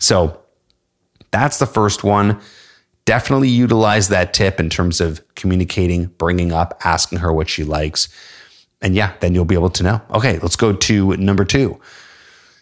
So 0.00 0.40
that's 1.30 1.58
the 1.58 1.66
first 1.66 2.02
one. 2.02 2.40
Definitely 3.08 3.48
utilize 3.48 4.08
that 4.08 4.34
tip 4.34 4.60
in 4.60 4.68
terms 4.68 5.00
of 5.00 5.22
communicating, 5.34 6.08
bringing 6.18 6.52
up, 6.52 6.78
asking 6.84 7.20
her 7.20 7.32
what 7.32 7.48
she 7.48 7.64
likes. 7.64 8.10
And 8.82 8.94
yeah, 8.94 9.14
then 9.20 9.34
you'll 9.34 9.46
be 9.46 9.54
able 9.54 9.70
to 9.70 9.82
know. 9.82 10.02
Okay, 10.10 10.38
let's 10.40 10.56
go 10.56 10.74
to 10.74 11.16
number 11.16 11.46
2. 11.46 11.80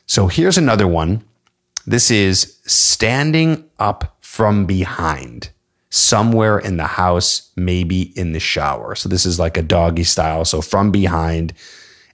So 0.07 0.29
here's 0.29 0.57
another 0.57 0.87
one. 0.87 1.25
This 1.85 2.13
is 2.13 2.61
standing 2.65 3.69
up 3.81 4.19
from 4.21 4.67
behind 4.67 5.51
somewhere 5.91 6.61
in 6.61 6.77
the 6.77 6.87
house, 6.87 7.51
maybe 7.57 8.17
in 8.17 8.31
the 8.31 8.39
shower. 8.39 8.95
So 8.95 9.09
this 9.09 9.27
is 9.27 9.41
like 9.41 9.57
a 9.57 9.63
doggy 9.63 10.05
style. 10.05 10.45
So 10.45 10.61
from 10.61 10.93
behind, 10.93 11.55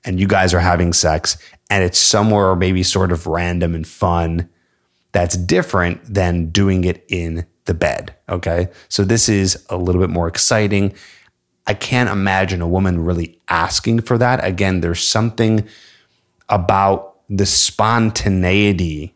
and 0.07 0.19
you 0.19 0.27
guys 0.27 0.55
are 0.55 0.61
having 0.61 0.95
sex, 0.95 1.37
and 1.69 1.85
it's 1.85 1.99
somewhere 1.99 2.57
maybe 2.57 2.83
sort 2.83 3.13
of 3.13 3.27
random 3.27 3.75
and 3.75 3.87
fun. 3.87 4.49
That's 5.13 5.37
different 5.37 6.15
than 6.15 6.49
doing 6.49 6.85
it 6.85 7.05
in 7.11 7.45
the 7.65 7.75
bed. 7.75 8.15
Okay. 8.29 8.69
So 8.89 9.05
this 9.05 9.29
is 9.29 9.65
a 9.71 9.77
little 9.77 10.01
bit 10.01 10.11
more 10.11 10.29
exciting. 10.29 10.95
I 11.67 11.75
can't 11.75 12.11
imagine 12.11 12.61
a 12.61 12.69
woman 12.69 13.05
really 13.05 13.39
asking 13.49 14.01
for 14.01 14.19
that. 14.19 14.45
Again, 14.45 14.81
there's 14.81 15.07
something 15.07 15.67
about 16.49 17.19
the 17.29 17.47
spontaneity 17.47 19.15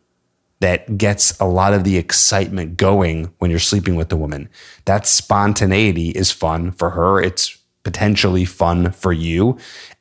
that 0.59 0.97
gets 0.97 1.37
a 1.39 1.45
lot 1.45 1.73
of 1.73 1.83
the 1.83 1.97
excitement 1.97 2.77
going 2.77 3.31
when 3.37 3.51
you're 3.51 3.59
sleeping 3.59 3.95
with 3.95 4.09
the 4.09 4.17
woman. 4.17 4.49
That 4.85 5.05
spontaneity 5.05 6.09
is 6.09 6.31
fun 6.31 6.71
for 6.71 6.91
her. 6.91 7.21
It's 7.21 7.57
potentially 7.83 8.45
fun 8.45 8.91
for 8.91 9.13
you. 9.13 9.57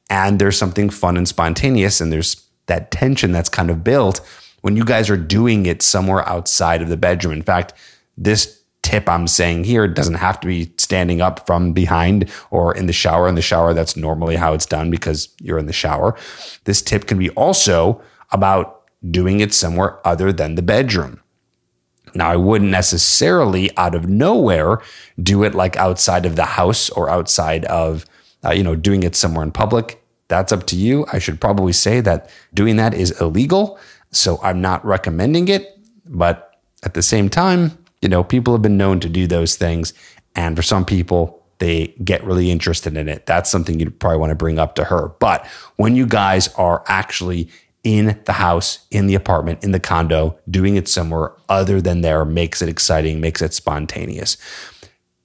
And 0.09 0.39
there's 0.39 0.57
something 0.57 0.89
fun 0.89 1.17
and 1.17 1.29
spontaneous, 1.29 2.01
and 2.01 2.13
there's 2.13 2.47
that 2.67 2.91
tension 2.91 3.33
that's 3.33 3.49
kind 3.49 3.71
of 3.71 3.85
built 3.85 4.21
when 4.63 4.77
you 4.77 4.85
guys 4.85 5.11
are 5.11 5.17
doing 5.17 5.67
it 5.67 5.83
somewhere 5.83 6.27
outside 6.29 6.81
of 6.81 6.89
the 6.89 6.97
bedroom. 6.97 7.33
In 7.35 7.43
fact, 7.43 7.73
this 8.17 8.63
tip 8.83 9.09
I'm 9.09 9.27
saying 9.27 9.65
here 9.65 9.89
doesn't 9.89 10.15
have 10.15 10.39
to 10.41 10.47
be 10.47 10.73
standing 10.77 11.21
up 11.21 11.45
from 11.45 11.73
behind 11.73 12.31
or 12.51 12.75
in 12.75 12.87
the 12.87 12.93
shower. 12.93 13.29
In 13.29 13.35
the 13.35 13.43
shower, 13.43 13.75
that's 13.75 13.97
normally 13.97 14.37
how 14.37 14.55
it's 14.55 14.67
done 14.67 14.91
because 14.91 15.29
you're 15.41 15.59
in 15.59 15.67
the 15.67 15.73
shower. 15.73 16.17
This 16.65 16.83
tip 16.83 17.07
can 17.07 17.19
be 17.19 17.31
also 17.31 18.01
about 18.31 18.83
doing 19.11 19.41
it 19.41 19.53
somewhere 19.53 20.07
other 20.07 20.33
than 20.33 20.55
the 20.55 20.63
bedroom. 20.63 21.21
Now, 22.15 22.31
I 22.31 22.37
wouldn't 22.37 22.71
necessarily 22.71 23.77
out 23.77 23.95
of 23.95 24.09
nowhere 24.09 24.81
do 25.21 25.43
it 25.43 25.55
like 25.55 25.77
outside 25.77 26.25
of 26.25 26.37
the 26.37 26.45
house 26.45 26.89
or 26.91 27.11
outside 27.11 27.65
of, 27.67 28.07
uh, 28.45 28.53
you 28.53 28.63
know, 28.63 28.77
doing 28.77 29.03
it 29.03 29.17
somewhere 29.17 29.43
in 29.43 29.53
public. 29.53 30.03
That's 30.29 30.53
up 30.53 30.67
to 30.69 30.77
you. 30.77 31.07
I 31.13 31.19
should 31.19 31.41
probably 31.41 31.73
say 31.73 32.01
that 32.01 32.31
doing 32.55 32.77
that 32.77 32.95
is 32.95 33.21
illegal. 33.21 33.79
So 34.13 34.41
I'm 34.43 34.61
not 34.61 34.85
recommending 34.85 35.49
it. 35.49 35.79
But 36.07 36.57
at 36.83 36.95
the 36.95 37.03
same 37.03 37.29
time, 37.29 37.77
you 38.03 38.09
know, 38.09 38.23
people 38.23 38.55
have 38.55 38.63
been 38.63 38.77
known 38.77 39.01
to 39.01 39.09
do 39.09 39.27
those 39.27 39.57
things. 39.57 39.93
And 40.35 40.57
for 40.57 40.63
some 40.63 40.85
people, 40.85 41.43
they 41.59 41.89
get 42.05 42.23
really 42.25 42.51
interested 42.51 42.97
in 42.97 43.09
it. 43.09 43.27
That's 43.27 43.51
something 43.51 43.81
you'd 43.81 43.99
probably 43.99 44.19
want 44.19 44.31
to 44.31 44.37
bring 44.37 44.59
up 44.59 44.75
to 44.75 44.85
her. 44.85 45.09
But 45.19 45.47
when 45.77 45.97
you 45.97 46.07
guys 46.07 46.49
are 46.55 46.85
actually 46.87 47.49
in 47.83 48.21
the 48.25 48.33
house, 48.33 48.81
in 48.91 49.07
the 49.07 49.15
apartment, 49.15 49.63
in 49.63 49.71
the 49.71 49.81
condo, 49.81 50.39
doing 50.51 50.77
it 50.77 50.89
somewhere 50.89 51.33
other 51.49 51.81
than 51.81 52.01
there 52.01 52.25
makes 52.25 52.61
it 52.61 52.69
exciting, 52.69 53.21
makes 53.21 53.41
it 53.41 53.55
spontaneous. 53.55 54.37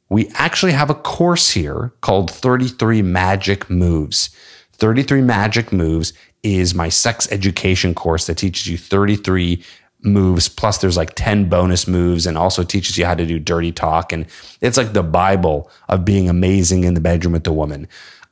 We 0.10 0.30
actually 0.36 0.74
have 0.74 0.90
a 0.90 0.96
course 0.96 1.51
here 1.51 1.92
called 2.01 2.30
33 2.30 3.01
Magic 3.01 3.70
Moves. 3.70 4.30
33 4.74 5.22
Magic 5.22 5.72
Moves 5.72 6.13
is 6.44 6.75
my 6.75 6.90
sex 6.90 7.28
education 7.32 7.94
course 7.94 8.28
that 8.28 8.36
teaches 8.36 8.68
you 8.68 8.78
33 8.78 9.63
moves 10.03 10.50
plus 10.50 10.79
there's 10.79 10.98
like 10.98 11.13
10 11.15 11.50
bonus 11.50 11.88
moves 11.88 12.25
and 12.25 12.38
also 12.38 12.63
teaches 12.63 12.98
you 12.98 13.05
how 13.05 13.15
to 13.15 13.25
do 13.25 13.39
dirty 13.39 13.72
talk. 13.72 14.12
And 14.12 14.25
it's 14.60 14.77
like 14.77 14.93
the 14.93 15.03
bible 15.03 15.70
of 15.89 16.05
being 16.05 16.29
amazing 16.29 16.84
in 16.84 16.93
the 16.93 17.01
bedroom 17.01 17.34
with 17.34 17.43
the 17.43 17.53
woman. 17.53 17.88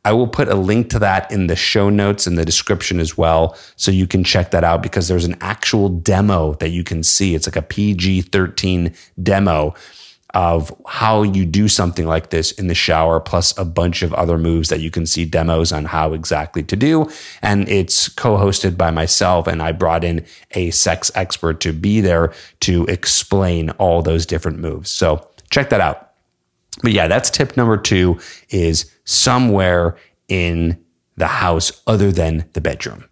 I 0.05 0.13
will 0.13 0.27
put 0.27 0.47
a 0.47 0.55
link 0.55 0.89
to 0.91 0.99
that 0.99 1.29
in 1.31 1.47
the 1.47 1.55
show 1.55 1.89
notes 1.89 2.25
in 2.25 2.35
the 2.35 2.45
description 2.45 2.99
as 2.99 3.17
well 3.17 3.57
so 3.75 3.91
you 3.91 4.07
can 4.07 4.23
check 4.23 4.51
that 4.51 4.63
out 4.63 4.81
because 4.81 5.07
there's 5.07 5.25
an 5.25 5.37
actual 5.41 5.89
demo 5.89 6.53
that 6.55 6.69
you 6.69 6.83
can 6.83 7.03
see. 7.03 7.35
It's 7.35 7.47
like 7.47 7.57
a 7.57 7.61
pg-13 7.61 8.95
demo 9.21 9.75
of 10.33 10.73
how 10.87 11.23
you 11.23 11.45
do 11.45 11.67
something 11.67 12.05
like 12.05 12.29
this 12.29 12.51
in 12.51 12.67
the 12.67 12.75
shower, 12.75 13.19
plus 13.19 13.57
a 13.57 13.65
bunch 13.65 14.03
of 14.03 14.13
other 14.13 14.37
moves 14.37 14.69
that 14.69 14.79
you 14.79 14.91
can 14.91 15.05
see 15.05 15.25
demos 15.25 15.71
on 15.71 15.85
how 15.85 16.13
exactly 16.13 16.61
to 16.63 16.75
do. 16.75 17.09
And 17.41 17.67
it's 17.67 18.09
co 18.09 18.37
hosted 18.37 18.77
by 18.77 18.91
myself, 18.91 19.47
and 19.47 19.61
I 19.61 19.71
brought 19.71 20.03
in 20.03 20.25
a 20.51 20.71
sex 20.71 21.11
expert 21.15 21.59
to 21.61 21.73
be 21.73 22.01
there 22.01 22.33
to 22.61 22.85
explain 22.85 23.71
all 23.71 24.01
those 24.01 24.25
different 24.25 24.59
moves. 24.59 24.91
So 24.91 25.27
check 25.49 25.69
that 25.69 25.81
out. 25.81 26.11
But 26.83 26.91
yeah, 26.91 27.07
that's 27.07 27.29
tip 27.29 27.57
number 27.57 27.77
two 27.77 28.19
is 28.49 28.91
somewhere 29.05 29.97
in 30.27 30.83
the 31.17 31.27
house 31.27 31.81
other 31.87 32.11
than 32.11 32.45
the 32.53 32.61
bedroom. 32.61 33.05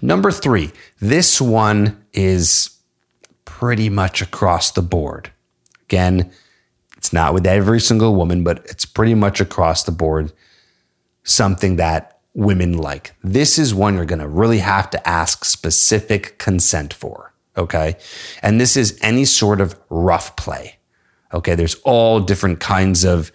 Number 0.00 0.30
three, 0.30 0.72
this 1.00 1.40
one 1.40 2.04
is 2.12 2.78
pretty 3.44 3.88
much 3.88 4.22
across 4.22 4.70
the 4.70 4.82
board. 4.82 5.32
Again, 5.88 6.30
it's 6.96 7.12
not 7.12 7.34
with 7.34 7.46
every 7.46 7.80
single 7.80 8.14
woman, 8.14 8.42
but 8.42 8.64
it's 8.66 8.84
pretty 8.84 9.14
much 9.14 9.40
across 9.40 9.84
the 9.84 9.92
board 9.92 10.32
something 11.22 11.76
that 11.76 12.20
women 12.34 12.76
like. 12.76 13.14
This 13.22 13.58
is 13.58 13.74
one 13.74 13.94
you're 13.94 14.04
going 14.04 14.20
to 14.20 14.28
really 14.28 14.58
have 14.58 14.90
to 14.90 15.08
ask 15.08 15.44
specific 15.44 16.38
consent 16.38 16.92
for. 16.92 17.32
Okay. 17.56 17.96
And 18.42 18.60
this 18.60 18.76
is 18.76 18.98
any 19.02 19.24
sort 19.24 19.60
of 19.60 19.78
rough 19.88 20.36
play. 20.36 20.76
Okay. 21.32 21.54
There's 21.54 21.76
all 21.76 22.20
different 22.20 22.60
kinds 22.60 23.04
of 23.04 23.32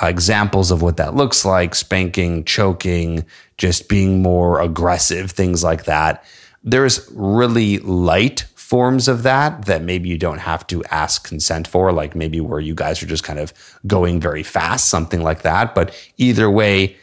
uh, 0.00 0.06
examples 0.06 0.70
of 0.70 0.82
what 0.82 0.96
that 0.98 1.14
looks 1.14 1.44
like 1.44 1.74
spanking, 1.74 2.44
choking, 2.44 3.24
just 3.58 3.88
being 3.88 4.22
more 4.22 4.60
aggressive, 4.60 5.32
things 5.32 5.64
like 5.64 5.84
that. 5.84 6.24
There's 6.62 7.10
really 7.12 7.78
light 7.78 8.44
forms 8.70 9.08
of 9.08 9.24
that 9.24 9.64
that 9.64 9.82
maybe 9.82 10.08
you 10.08 10.16
don't 10.16 10.38
have 10.38 10.64
to 10.64 10.84
ask 10.84 11.26
consent 11.26 11.66
for, 11.66 11.92
like 11.92 12.14
maybe 12.14 12.40
where 12.40 12.60
you 12.60 12.72
guys 12.72 13.02
are 13.02 13.06
just 13.06 13.24
kind 13.24 13.40
of 13.40 13.52
going 13.84 14.20
very 14.20 14.44
fast, 14.44 14.88
something 14.88 15.22
like 15.22 15.42
that. 15.42 15.74
But 15.74 15.92
either 16.18 16.48
way, 16.48 16.96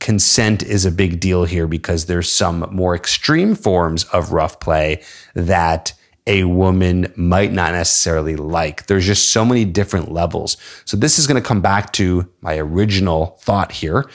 consent 0.00 0.62
is 0.62 0.86
a 0.86 0.90
big 0.90 1.20
deal 1.20 1.44
here 1.44 1.66
because 1.66 2.06
there's 2.06 2.32
some 2.32 2.66
more 2.72 2.96
extreme 2.96 3.54
forms 3.54 4.04
of 4.04 4.32
rough 4.32 4.58
play 4.58 5.02
that 5.34 5.92
a 6.26 6.44
woman 6.44 7.12
might 7.14 7.52
not 7.52 7.72
necessarily 7.72 8.36
like. 8.36 8.86
There's 8.86 9.04
just 9.04 9.30
so 9.30 9.44
many 9.44 9.66
different 9.66 10.10
levels. 10.10 10.56
So 10.86 10.96
this 10.96 11.18
is 11.18 11.26
going 11.26 11.40
to 11.40 11.46
come 11.46 11.60
back 11.60 11.92
to 11.94 12.26
my 12.40 12.56
original 12.56 13.38
thought 13.42 13.70
here 13.70 14.08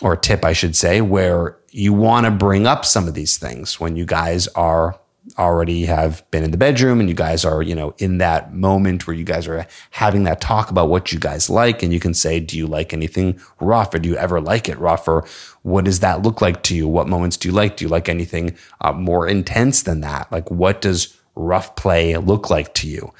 or 0.00 0.14
tip, 0.14 0.44
I 0.44 0.52
should 0.52 0.76
say, 0.76 1.00
where 1.00 1.56
you 1.72 1.92
want 1.92 2.26
to 2.26 2.30
bring 2.30 2.68
up 2.68 2.84
some 2.84 3.08
of 3.08 3.14
these 3.14 3.36
things 3.36 3.80
when 3.80 3.96
you 3.96 4.04
guys 4.04 4.46
are 4.48 4.99
already 5.38 5.84
have 5.84 6.28
been 6.30 6.42
in 6.42 6.50
the 6.50 6.56
bedroom 6.56 6.98
and 6.98 7.08
you 7.08 7.14
guys 7.14 7.44
are, 7.44 7.62
you 7.62 7.74
know, 7.74 7.94
in 7.98 8.18
that 8.18 8.54
moment 8.54 9.06
where 9.06 9.14
you 9.14 9.24
guys 9.24 9.46
are 9.46 9.66
having 9.90 10.24
that 10.24 10.40
talk 10.40 10.70
about 10.70 10.88
what 10.88 11.12
you 11.12 11.18
guys 11.18 11.50
like. 11.50 11.82
And 11.82 11.92
you 11.92 12.00
can 12.00 12.14
say, 12.14 12.40
do 12.40 12.56
you 12.56 12.66
like 12.66 12.92
anything 12.92 13.38
rough 13.60 13.94
or 13.94 13.98
do 13.98 14.08
you 14.08 14.16
ever 14.16 14.40
like 14.40 14.68
it 14.68 14.78
rough 14.78 15.06
or 15.06 15.26
what 15.62 15.84
does 15.84 16.00
that 16.00 16.22
look 16.22 16.40
like 16.40 16.62
to 16.64 16.74
you? 16.74 16.88
What 16.88 17.08
moments 17.08 17.36
do 17.36 17.48
you 17.48 17.54
like? 17.54 17.76
Do 17.76 17.84
you 17.84 17.88
like 17.88 18.08
anything 18.08 18.56
uh, 18.80 18.92
more 18.92 19.26
intense 19.26 19.82
than 19.82 20.00
that? 20.00 20.30
Like 20.32 20.50
what 20.50 20.80
does 20.80 21.16
rough 21.34 21.76
play 21.76 22.16
look 22.16 22.50
like 22.50 22.74
to 22.74 22.88
you? 22.88 23.12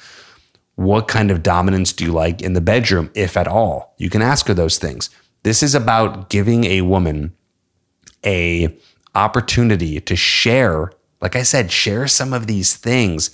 What 0.75 1.07
kind 1.07 1.29
of 1.29 1.43
dominance 1.43 1.93
do 1.93 2.05
you 2.05 2.11
like 2.11 2.41
in 2.41 2.53
the 2.53 2.61
bedroom, 2.61 3.11
if 3.13 3.37
at 3.37 3.47
all? 3.47 3.93
You 3.97 4.09
can 4.09 4.21
ask 4.21 4.47
her 4.47 4.53
those 4.53 4.77
things. 4.77 5.09
This 5.43 5.61
is 5.61 5.75
about 5.75 6.29
giving 6.29 6.63
a 6.63 6.81
woman 6.81 7.35
a 8.25 8.75
opportunity 9.13 9.99
to 9.99 10.15
share 10.15 10.91
like 11.21 11.35
I 11.35 11.43
said, 11.43 11.71
share 11.71 12.07
some 12.07 12.33
of 12.33 12.47
these 12.47 12.75
things 12.75 13.29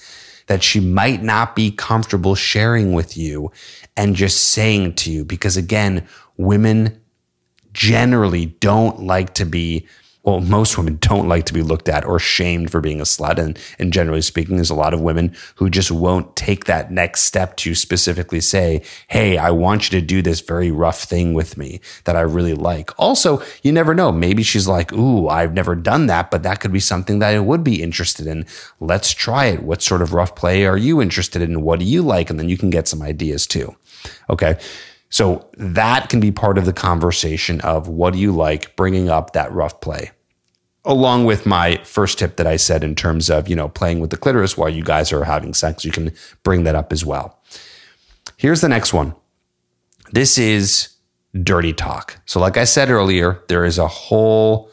that 0.48 0.63
she 0.63 0.79
might 0.79 1.24
not 1.24 1.56
be 1.56 1.72
comfortable 1.72 2.36
sharing 2.36 2.94
with 2.94 3.17
you 3.17 3.51
and 3.96 4.15
just 4.15 4.50
saying 4.50 4.96
to 4.96 5.12
you. 5.12 5.25
Because 5.25 5.58
again, 5.58 6.08
women 6.38 7.01
generally 7.74 8.46
don't 8.46 9.03
like 9.03 9.34
to 9.36 9.46
be 9.46 9.88
well, 10.27 10.41
most 10.41 10.77
women 10.77 10.98
don't 11.00 11.29
like 11.29 11.46
to 11.46 11.53
be 11.53 11.62
looked 11.62 11.88
at 11.88 12.03
or 12.03 12.19
shamed 12.19 12.69
for 12.69 12.81
being 12.81 13.00
a 13.00 13.05
slut. 13.05 13.38
And, 13.38 13.57
and 13.79 13.93
generally 13.93 14.22
speaking, 14.22 14.57
there's 14.57 14.69
a 14.69 14.75
lot 14.75 14.93
of 14.93 15.00
women 15.00 15.34
who 15.55 15.69
just 15.69 15.89
won't 15.89 16.36
take 16.36 16.65
that 16.65 16.91
next 16.91 17.22
step 17.22 17.55
to 17.57 17.74
specifically 17.74 18.41
say, 18.41 18.84
Hey, 19.07 19.38
I 19.38 19.51
want 19.51 19.89
you 19.89 19.98
to 19.98 20.05
do 20.05 20.22
this 20.22 20.41
very 20.41 20.69
rough 20.69 21.01
thing 21.01 21.34
with 21.34 21.55
me 21.55 21.79
that 22.03 22.17
I 22.17 22.22
really 22.22 22.53
like. 22.53 22.91
Also, 23.00 23.41
you 23.63 23.72
never 23.72 23.96
know. 23.96 24.12
Maybe 24.12 24.43
she's 24.43 24.67
like, 24.67 24.91
Ooh, 24.91 25.29
I've 25.29 25.53
never 25.53 25.75
done 25.75 26.07
that, 26.07 26.29
but 26.29 26.43
that 26.43 26.60
could 26.60 26.74
be 26.74 26.81
something 26.81 27.19
that 27.19 27.34
I 27.34 27.39
would 27.39 27.63
be 27.63 27.81
interested 27.81 28.27
in. 28.27 28.46
Let's 28.81 29.13
try 29.13 29.46
it. 29.46 29.63
What 29.63 29.81
sort 29.81 30.01
of 30.01 30.13
rough 30.13 30.36
play 30.36 30.65
are 30.65 30.77
you 30.77 31.01
interested 31.01 31.41
in? 31.41 31.62
What 31.62 31.79
do 31.79 31.86
you 31.86 32.01
like? 32.01 32.29
And 32.29 32.38
then 32.38 32.50
you 32.50 32.57
can 32.57 32.69
get 32.69 32.89
some 32.89 33.01
ideas 33.01 33.48
too. 33.48 33.77
Okay. 34.29 34.60
So 35.10 35.50
that 35.53 36.10
can 36.10 36.19
be 36.19 36.34
part 36.34 36.57
of 36.57 36.65
the 36.65 36.74
conversation 36.74 37.62
of 37.62 37.88
what 37.88 38.12
do 38.12 38.19
you 38.19 38.34
like, 38.34 38.75
bringing 38.75 39.07
up 39.07 39.31
that 39.31 39.53
rough 39.53 39.79
play 39.79 40.12
along 40.88 41.25
with 41.25 41.46
my 41.46 41.77
first 41.84 42.17
tip 42.17 42.38
that 42.38 42.48
I 42.48 42.56
said 42.56 42.84
in 42.84 42.96
terms 42.96 43.29
of, 43.29 43.48
you 43.48 43.56
know, 43.56 43.67
playing 43.67 44.00
with 44.00 44.10
the 44.10 44.17
clitoris 44.17 44.58
while 44.58 44.70
you 44.70 44.84
guys 44.84 45.12
are 45.12 45.25
having 45.25 45.53
sex, 45.53 45.86
you 45.86 45.91
can 45.91 46.13
bring 46.44 46.63
that 46.63 46.75
up 46.75 46.91
as 46.91 47.06
well. 47.06 47.39
Here's 48.38 48.62
the 48.62 48.70
next 48.70 48.94
one. 48.94 49.13
This 50.12 50.38
is 50.38 50.89
dirty 51.44 51.74
talk. 51.74 52.20
So, 52.25 52.39
like 52.39 52.58
I 52.58 52.63
said 52.63 52.89
earlier, 52.89 53.44
there 53.50 53.65
is 53.65 53.77
a 53.77 53.88
whole 53.88 54.72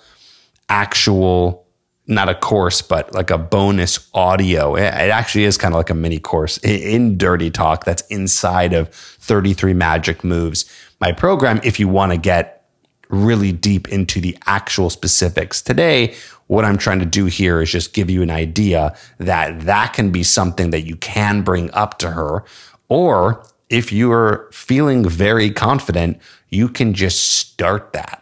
actual, 0.68 1.66
not 2.06 2.28
a 2.28 2.34
course, 2.34 2.80
but 2.80 3.12
like 3.12 3.30
a 3.30 3.38
bonus 3.38 4.08
audio. 4.14 4.76
It 4.76 4.82
actually 4.84 5.44
is 5.44 5.58
kind 5.58 5.74
of 5.74 5.78
like 5.78 5.90
a 5.90 5.94
mini 5.94 6.20
course 6.20 6.58
in 6.58 7.18
dirty 7.18 7.50
talk 7.50 7.84
that's 7.84 8.02
inside 8.06 8.72
of 8.72 8.88
33 8.90 9.74
magic 9.74 10.22
moves. 10.22 10.64
My 11.00 11.10
program, 11.10 11.60
if 11.64 11.80
you 11.80 11.88
want 11.88 12.12
to 12.12 12.18
get 12.18 12.63
really 13.08 13.52
deep 13.52 13.88
into 13.88 14.20
the 14.20 14.36
actual 14.46 14.90
specifics. 14.90 15.62
Today, 15.62 16.14
what 16.46 16.64
I'm 16.64 16.78
trying 16.78 16.98
to 16.98 17.06
do 17.06 17.26
here 17.26 17.60
is 17.60 17.70
just 17.70 17.94
give 17.94 18.10
you 18.10 18.22
an 18.22 18.30
idea 18.30 18.96
that 19.18 19.60
that 19.62 19.92
can 19.92 20.10
be 20.10 20.22
something 20.22 20.70
that 20.70 20.82
you 20.82 20.96
can 20.96 21.42
bring 21.42 21.70
up 21.72 21.98
to 22.00 22.10
her. 22.10 22.44
Or 22.88 23.44
if 23.70 23.92
you 23.92 24.12
are 24.12 24.48
feeling 24.52 25.08
very 25.08 25.50
confident, 25.50 26.20
you 26.50 26.68
can 26.68 26.94
just 26.94 27.30
start 27.30 27.92
that. 27.92 28.20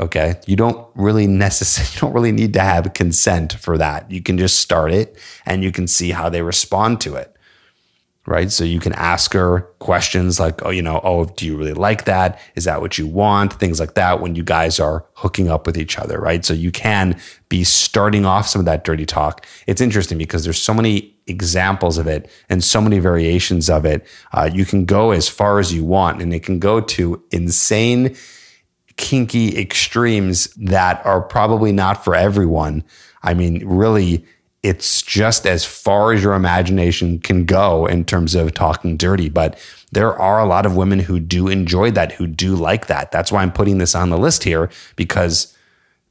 Okay. 0.00 0.40
You 0.46 0.56
don't 0.56 0.86
really 0.94 1.26
necessarily, 1.26 1.90
you 1.94 2.00
don't 2.00 2.12
really 2.12 2.32
need 2.32 2.52
to 2.54 2.60
have 2.60 2.92
consent 2.94 3.52
for 3.54 3.78
that. 3.78 4.10
You 4.10 4.22
can 4.22 4.38
just 4.38 4.58
start 4.58 4.92
it 4.92 5.16
and 5.46 5.62
you 5.62 5.72
can 5.72 5.86
see 5.86 6.10
how 6.10 6.28
they 6.28 6.42
respond 6.42 7.00
to 7.02 7.14
it 7.14 7.36
right? 8.28 8.52
So 8.52 8.62
you 8.62 8.78
can 8.78 8.92
ask 8.92 9.32
her 9.32 9.62
questions 9.78 10.38
like, 10.38 10.62
oh, 10.64 10.70
you 10.70 10.82
know, 10.82 11.00
oh, 11.02 11.24
do 11.24 11.46
you 11.46 11.56
really 11.56 11.72
like 11.72 12.04
that? 12.04 12.38
Is 12.56 12.64
that 12.64 12.82
what 12.82 12.98
you 12.98 13.06
want? 13.06 13.54
Things 13.54 13.80
like 13.80 13.94
that 13.94 14.20
when 14.20 14.34
you 14.34 14.42
guys 14.42 14.78
are 14.78 15.06
hooking 15.14 15.48
up 15.48 15.66
with 15.66 15.78
each 15.78 15.98
other, 15.98 16.20
right? 16.20 16.44
So 16.44 16.52
you 16.52 16.70
can 16.70 17.18
be 17.48 17.64
starting 17.64 18.26
off 18.26 18.46
some 18.46 18.60
of 18.60 18.66
that 18.66 18.84
dirty 18.84 19.06
talk. 19.06 19.46
It's 19.66 19.80
interesting 19.80 20.18
because 20.18 20.44
there's 20.44 20.60
so 20.60 20.74
many 20.74 21.16
examples 21.26 21.96
of 21.96 22.06
it 22.06 22.30
and 22.50 22.62
so 22.62 22.82
many 22.82 22.98
variations 22.98 23.70
of 23.70 23.86
it. 23.86 24.06
Uh, 24.32 24.50
you 24.52 24.66
can 24.66 24.84
go 24.84 25.10
as 25.10 25.26
far 25.26 25.58
as 25.58 25.72
you 25.72 25.84
want 25.84 26.20
and 26.20 26.34
it 26.34 26.42
can 26.42 26.58
go 26.58 26.82
to 26.82 27.22
insane, 27.30 28.14
kinky 28.96 29.56
extremes 29.58 30.48
that 30.56 31.04
are 31.06 31.22
probably 31.22 31.72
not 31.72 32.04
for 32.04 32.14
everyone. 32.14 32.84
I 33.22 33.32
mean, 33.32 33.66
really, 33.66 34.26
it's 34.62 35.02
just 35.02 35.46
as 35.46 35.64
far 35.64 36.12
as 36.12 36.22
your 36.22 36.34
imagination 36.34 37.20
can 37.20 37.44
go 37.44 37.86
in 37.86 38.04
terms 38.04 38.34
of 38.34 38.52
talking 38.54 38.96
dirty. 38.96 39.28
But 39.28 39.58
there 39.92 40.14
are 40.14 40.40
a 40.40 40.46
lot 40.46 40.66
of 40.66 40.76
women 40.76 40.98
who 40.98 41.20
do 41.20 41.48
enjoy 41.48 41.92
that, 41.92 42.12
who 42.12 42.26
do 42.26 42.56
like 42.56 42.88
that. 42.88 43.12
That's 43.12 43.30
why 43.30 43.42
I'm 43.42 43.52
putting 43.52 43.78
this 43.78 43.94
on 43.94 44.10
the 44.10 44.18
list 44.18 44.44
here 44.44 44.70
because 44.96 45.56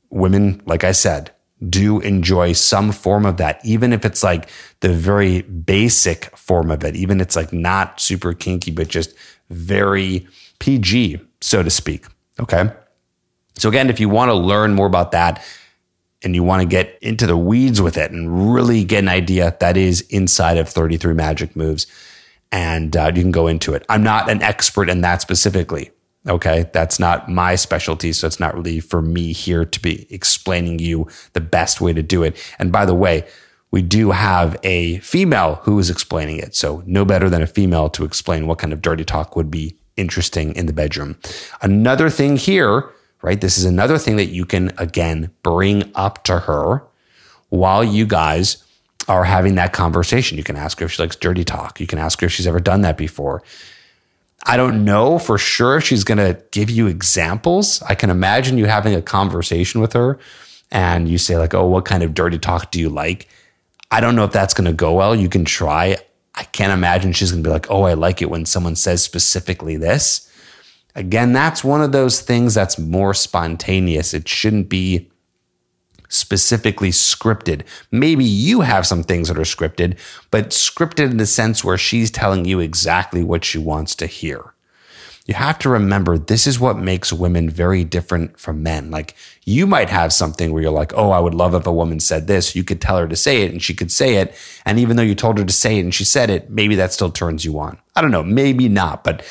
women, 0.10 0.62
like 0.66 0.84
I 0.84 0.94
said, 0.94 1.32
do 1.70 2.00
enjoy 2.02 2.54
some 2.54 2.92
form 2.92 3.26
of 3.26 3.38
that, 3.38 3.60
even 3.66 3.92
if 3.92 4.06
it's 4.06 4.24
like 4.24 4.50
the 4.80 4.94
very 4.94 5.42
basic 5.42 6.26
form 6.38 6.70
of 6.72 6.84
it, 6.84 6.96
even 6.96 7.20
it's 7.20 7.36
like 7.36 7.52
not 7.52 8.00
super 8.00 8.34
kinky, 8.34 8.72
but 8.72 8.88
just 8.88 9.14
very 9.50 10.28
PG, 10.60 11.20
so 11.42 11.64
to 11.64 11.70
speak. 11.70 12.06
Okay. 12.40 12.72
So 13.56 13.70
again, 13.70 13.90
if 13.90 14.00
you 14.00 14.08
want 14.08 14.30
to 14.30 14.36
learn 14.36 14.74
more 14.74 14.86
about 14.86 15.12
that, 15.12 15.44
and 16.24 16.36
you 16.36 16.44
want 16.44 16.62
to 16.62 16.68
get 16.68 16.98
into 17.02 17.28
the 17.28 17.38
weeds 17.38 17.82
with 17.82 17.98
it 17.98 18.12
and 18.12 18.54
really 18.54 18.84
get 18.84 19.00
an 19.00 19.10
idea 19.10 19.56
that 19.60 19.78
is 19.78 20.02
inside 20.10 20.58
of 20.58 20.68
33 20.70 21.14
magic 21.14 21.56
moves 21.56 21.88
and 22.52 22.96
uh, 22.96 23.12
you 23.14 23.22
can 23.22 23.32
go 23.32 23.48
into 23.48 23.74
it 23.74 23.86
i'm 23.90 24.04
not 24.04 24.30
an 24.30 24.42
expert 24.42 24.90
in 24.90 25.02
that 25.02 25.22
specifically 25.22 25.92
okay 26.28 26.70
that's 26.74 27.00
not 27.00 27.30
my 27.30 27.56
specialty 27.56 28.12
so 28.14 28.26
it's 28.28 28.40
not 28.40 28.56
really 28.56 28.80
for 28.80 29.02
me 29.02 29.34
here 29.34 29.66
to 29.66 29.80
be 29.80 30.08
explaining 30.10 30.80
you 30.80 31.08
the 31.34 31.42
best 31.42 31.82
way 31.82 31.94
to 31.94 32.04
do 32.04 32.24
it 32.24 32.36
and 32.60 32.72
by 32.72 32.86
the 32.86 32.96
way 32.96 33.26
we 33.72 33.82
do 33.82 34.12
have 34.12 34.58
a 34.64 35.00
female 35.00 35.56
who 35.64 35.78
is 35.80 35.90
explaining 35.90 36.40
it. 36.40 36.56
So, 36.56 36.84
no 36.86 37.06
better 37.06 37.30
than 37.30 37.42
a 37.42 37.48
female 37.48 37.90
to 37.90 38.06
explain 38.06 38.48
what 38.48 38.60
kind 38.60 38.74
of 38.74 38.82
dirty 38.82 39.04
talk 39.04 39.36
would 39.36 39.52
be 39.52 39.78
interesting 39.98 40.56
in 40.56 40.68
the 40.68 40.74
bedroom. 40.74 41.18
Another 41.62 42.10
thing 42.10 42.38
here, 42.38 42.90
right? 43.22 43.40
This 43.40 43.58
is 43.58 43.66
another 43.66 43.98
thing 43.98 44.16
that 44.18 44.28
you 44.28 44.46
can, 44.46 44.72
again, 44.78 45.32
bring 45.44 45.92
up 45.96 46.24
to 46.26 46.40
her 46.40 46.84
while 47.50 47.84
you 47.84 48.06
guys 48.06 48.64
are 49.08 49.24
having 49.24 49.56
that 49.56 49.74
conversation. 49.74 50.38
You 50.38 50.44
can 50.44 50.58
ask 50.58 50.80
her 50.80 50.86
if 50.86 50.92
she 50.92 51.02
likes 51.02 51.16
dirty 51.16 51.44
talk. 51.44 51.80
You 51.80 51.88
can 51.88 52.00
ask 52.00 52.20
her 52.22 52.26
if 52.28 52.34
she's 52.34 52.48
ever 52.48 52.60
done 52.60 52.82
that 52.82 52.98
before. 52.98 53.42
I 54.46 54.58
don't 54.58 54.86
know 54.86 55.20
for 55.20 55.38
sure 55.38 55.78
if 55.78 55.84
she's 55.84 56.04
going 56.04 56.20
to 56.20 56.42
give 56.52 56.70
you 56.70 56.88
examples. 56.88 57.82
I 57.84 57.96
can 57.96 58.10
imagine 58.10 58.58
you 58.58 58.66
having 58.66 58.94
a 58.94 59.02
conversation 59.02 59.82
with 59.82 59.94
her 59.94 60.20
and 60.72 61.08
you 61.10 61.18
say, 61.18 61.38
like, 61.38 61.54
oh, 61.54 61.68
what 61.68 61.86
kind 61.86 62.04
of 62.04 62.14
dirty 62.14 62.38
talk 62.38 62.72
do 62.72 62.80
you 62.80 62.90
like? 62.90 63.28
I 63.90 64.02
don't 64.02 64.16
know 64.16 64.26
if 64.26 64.32
that's 64.32 64.54
going 64.54 64.66
to 64.66 64.74
go 64.74 64.94
well. 64.94 65.16
You 65.16 65.30
can 65.30 65.46
try. 65.46 65.98
I 66.36 66.44
can't 66.44 66.74
imagine 66.74 67.14
she's 67.14 67.32
going 67.32 67.44
to 67.44 67.48
be 67.48 67.54
like, 67.54 67.72
oh, 67.72 67.84
I 67.84 67.94
like 67.94 68.22
it 68.22 68.30
when 68.30 68.46
someone 68.46 68.76
says 68.76 69.04
specifically 69.04 69.78
this. 69.78 70.32
Again, 70.98 71.32
that's 71.32 71.64
one 71.64 71.84
of 71.84 71.92
those 71.92 72.22
things 72.22 72.56
that's 72.56 72.80
more 72.80 73.14
spontaneous. 73.14 74.16
It 74.16 74.28
shouldn't 74.28 74.68
be 74.68 75.12
specifically 76.10 76.90
scripted. 76.90 77.62
Maybe 77.92 78.26
you 78.26 78.62
have 78.62 78.88
some 78.88 79.04
things 79.04 79.28
that 79.28 79.38
are 79.38 79.42
scripted, 79.42 80.00
but 80.32 80.50
scripted 80.50 81.12
in 81.12 81.18
the 81.18 81.28
sense 81.28 81.64
where 81.64 81.78
she's 81.78 82.10
telling 82.10 82.46
you 82.46 82.60
exactly 82.60 83.24
what 83.24 83.46
she 83.46 83.60
wants 83.60 83.94
to 83.96 84.08
hear. 84.08 84.56
You 85.28 85.36
have 85.36 85.60
to 85.60 85.70
remember 85.70 86.18
this 86.18 86.48
is 86.48 86.60
what 86.60 86.80
makes 86.80 87.14
women 87.14 87.48
very 87.48 87.84
different 87.84 88.40
from 88.40 88.64
men. 88.64 88.90
Like 88.90 89.14
you 89.46 89.68
might 89.68 89.92
have 89.92 90.12
something 90.12 90.52
where 90.52 90.64
you're 90.64 90.72
like, 90.72 90.94
oh, 90.96 91.12
I 91.12 91.20
would 91.20 91.36
love 91.36 91.54
if 91.54 91.68
a 91.68 91.72
woman 91.72 92.00
said 92.00 92.26
this. 92.26 92.56
You 92.56 92.64
could 92.64 92.82
tell 92.82 92.98
her 92.98 93.08
to 93.08 93.16
say 93.16 93.44
it 93.44 93.52
and 93.52 93.62
she 93.62 93.76
could 93.76 93.92
say 93.92 94.16
it. 94.16 94.34
And 94.66 94.80
even 94.80 94.96
though 94.96 95.04
you 95.04 95.14
told 95.14 95.38
her 95.38 95.46
to 95.46 95.54
say 95.54 95.78
it 95.78 95.82
and 95.82 95.94
she 95.94 96.06
said 96.06 96.32
it, 96.32 96.50
maybe 96.50 96.74
that 96.76 96.92
still 96.92 97.12
turns 97.12 97.46
you 97.46 97.60
on. 97.60 97.78
I 97.96 98.02
don't 98.02 98.10
know, 98.10 98.24
maybe 98.24 98.68
not, 98.68 99.04
but 99.04 99.24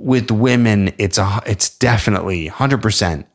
with 0.00 0.30
women, 0.30 0.92
it's 0.98 1.18
a, 1.18 1.40
it's 1.46 1.76
definitely 1.76 2.48
100% 2.48 3.26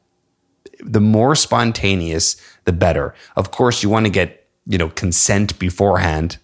the 0.84 1.02
more 1.02 1.36
spontaneous, 1.36 2.36
the 2.66 2.74
better. 2.74 3.14
Of 3.36 3.52
course, 3.52 3.84
you 3.84 3.90
want 3.90 4.06
to 4.06 4.12
get, 4.12 4.48
you 4.68 4.78
know, 4.78 4.90
consent 4.90 5.58
beforehand. 5.60 6.38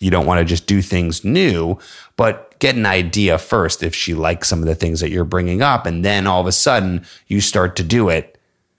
You 0.00 0.10
don't 0.10 0.26
want 0.26 0.38
to 0.38 0.44
just 0.44 0.66
do 0.66 0.82
things 0.82 1.24
new, 1.24 1.78
but 2.16 2.58
get 2.58 2.76
an 2.76 2.86
idea 2.86 3.38
first 3.38 3.82
if 3.82 3.94
she 3.94 4.14
likes 4.14 4.48
some 4.48 4.60
of 4.60 4.66
the 4.66 4.74
things 4.74 5.00
that 5.00 5.10
you're 5.10 5.24
bringing 5.24 5.62
up. 5.62 5.86
And 5.86 6.04
then 6.04 6.26
all 6.26 6.40
of 6.40 6.46
a 6.46 6.52
sudden 6.52 7.04
you 7.26 7.40
start 7.40 7.76
to 7.76 7.84
do 7.84 8.08
it, 8.08 8.38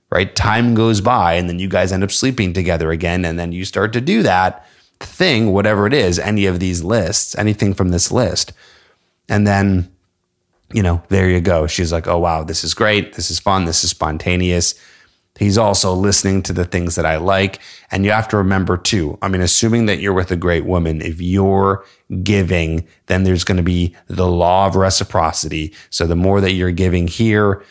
right? 0.10 0.36
Time 0.36 0.74
goes 0.74 1.01
by 1.01 1.34
and 1.34 1.48
then 1.48 1.60
you 1.60 1.70
guys 1.70 1.91
end 1.91 2.03
up 2.03 2.12
sleeping 2.12 2.53
together 2.53 2.91
again. 2.91 3.25
And 3.25 3.39
then 3.39 3.51
you 3.51 3.63
start 3.63 3.93
to 3.93 4.01
do 4.01 4.24
that 4.24 4.65
thing, 5.00 5.51
whatever 5.51 5.88
it 5.88 5.93
is, 5.93 6.20
any 6.20 6.46
of 6.46 6.60
these 6.60 6.84
lists, 6.84 7.38
anything 7.38 7.74
from 7.74 7.89
this 7.89 8.12
list. 8.12 8.51
And 9.29 9.48
then 9.48 9.92
you 10.74 10.84
know, 10.84 11.01
there 11.10 11.30
you 11.30 11.39
go. 11.39 11.68
She's 11.68 11.92
like, 11.92 12.08
oh, 12.08 12.18
wow, 12.18 12.44
this 12.44 12.63
is 12.63 12.74
great. 12.74 13.13
This 13.13 13.32
is 13.32 13.39
fun. 13.39 13.65
This 13.65 13.84
is 13.84 13.92
spontaneous. 13.92 14.75
He's 15.39 15.58
also 15.58 15.94
listening 15.94 16.44
to 16.44 16.53
the 16.53 16.65
things 16.65 16.96
that 16.96 17.06
I 17.06 17.18
like. 17.18 17.60
And 17.89 18.06
you 18.06 18.12
have 18.12 18.27
to 18.30 18.38
remember 18.38 18.77
too, 18.77 19.18
I 19.22 19.30
mean, 19.30 19.42
assuming 19.42 19.88
that 19.88 20.00
you're 20.00 20.13
with 20.13 20.32
a 20.32 20.36
great 20.36 20.65
woman, 20.65 21.01
if 21.01 21.20
you're 21.20 21.84
giving, 22.22 22.88
then 23.08 23.24
there's 23.24 23.44
going 23.44 23.58
to 23.58 23.63
be 23.63 23.96
the 24.08 24.27
law 24.27 24.68
of 24.68 24.75
reciprocity. 24.75 25.74
So 25.89 26.06
the 26.06 26.15
more 26.15 26.39
that 26.39 26.53
you're 26.53 26.72
giving 26.72 27.08
here, 27.08 27.63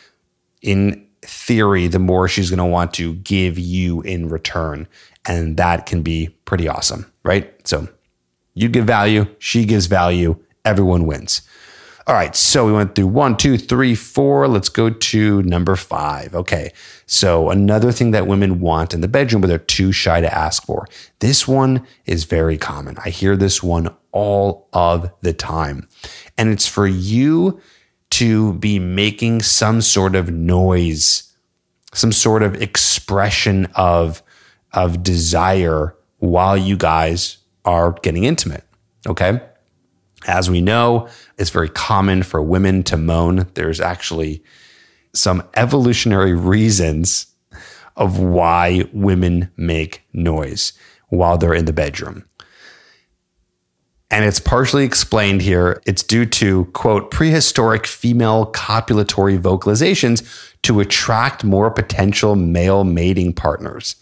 in 0.61 1.07
theory, 1.21 1.87
the 1.87 1.99
more 1.99 2.27
she's 2.27 2.49
going 2.49 2.57
to 2.57 2.65
want 2.65 2.93
to 2.95 3.13
give 3.15 3.57
you 3.57 4.01
in 4.01 4.27
return. 4.27 4.87
And 5.25 5.55
that 5.55 5.85
can 5.85 6.01
be 6.01 6.29
pretty 6.43 6.67
awesome, 6.67 7.09
right? 7.23 7.65
So 7.65 7.87
you 8.53 8.67
give 8.67 8.85
value, 8.85 9.25
she 9.39 9.63
gives 9.63 9.85
value, 9.85 10.37
everyone 10.65 11.05
wins. 11.05 11.41
All 12.05 12.15
right, 12.15 12.35
so 12.35 12.65
we 12.65 12.73
went 12.73 12.95
through 12.95 13.07
one, 13.07 13.37
two, 13.37 13.57
three, 13.57 13.95
four. 13.95 14.45
Let's 14.49 14.67
go 14.67 14.89
to 14.89 15.41
number 15.43 15.77
five. 15.77 16.35
Okay, 16.35 16.73
so 17.05 17.49
another 17.49 17.93
thing 17.93 18.11
that 18.11 18.27
women 18.27 18.59
want 18.59 18.93
in 18.93 18.99
the 18.99 19.07
bedroom, 19.07 19.39
but 19.39 19.47
they're 19.47 19.57
too 19.57 19.93
shy 19.93 20.19
to 20.19 20.33
ask 20.33 20.65
for. 20.65 20.85
This 21.19 21.47
one 21.47 21.87
is 22.05 22.25
very 22.25 22.57
common. 22.57 22.97
I 23.05 23.09
hear 23.09 23.37
this 23.37 23.63
one 23.63 23.95
all 24.11 24.67
of 24.73 25.11
the 25.21 25.31
time. 25.31 25.87
And 26.37 26.49
it's 26.49 26.67
for 26.67 26.87
you 26.87 27.61
to 28.11 28.53
be 28.55 28.79
making 28.79 29.41
some 29.41 29.81
sort 29.81 30.15
of 30.15 30.29
noise, 30.29 31.31
some 31.93 32.11
sort 32.11 32.43
of 32.43 32.61
expression 32.61 33.67
of, 33.75 34.21
of 34.73 35.03
desire 35.03 35.95
while 36.19 36.57
you 36.57 36.75
guys 36.75 37.37
are 37.63 37.93
getting 38.01 38.25
intimate. 38.25 38.65
Okay. 39.07 39.41
As 40.25 40.49
we 40.49 40.61
know, 40.61 41.09
it's 41.37 41.49
very 41.49 41.69
common 41.69 42.23
for 42.23 42.41
women 42.41 42.83
to 42.83 42.97
moan. 42.97 43.47
There's 43.53 43.79
actually 43.79 44.43
some 45.13 45.43
evolutionary 45.55 46.33
reasons 46.33 47.27
of 47.95 48.19
why 48.19 48.85
women 48.93 49.51
make 49.57 50.03
noise 50.13 50.73
while 51.09 51.37
they're 51.37 51.53
in 51.53 51.65
the 51.65 51.73
bedroom. 51.73 52.25
And 54.09 54.25
it's 54.25 54.39
partially 54.39 54.85
explained 54.85 55.41
here. 55.41 55.81
It's 55.87 56.03
due 56.03 56.25
to, 56.27 56.65
quote, 56.65 57.09
prehistoric 57.09 57.87
female 57.87 58.51
copulatory 58.51 59.39
vocalizations 59.39 60.21
to 60.63 60.79
attract 60.79 61.43
more 61.43 61.71
potential 61.71 62.35
male 62.35 62.83
mating 62.83 63.33
partners. 63.33 63.95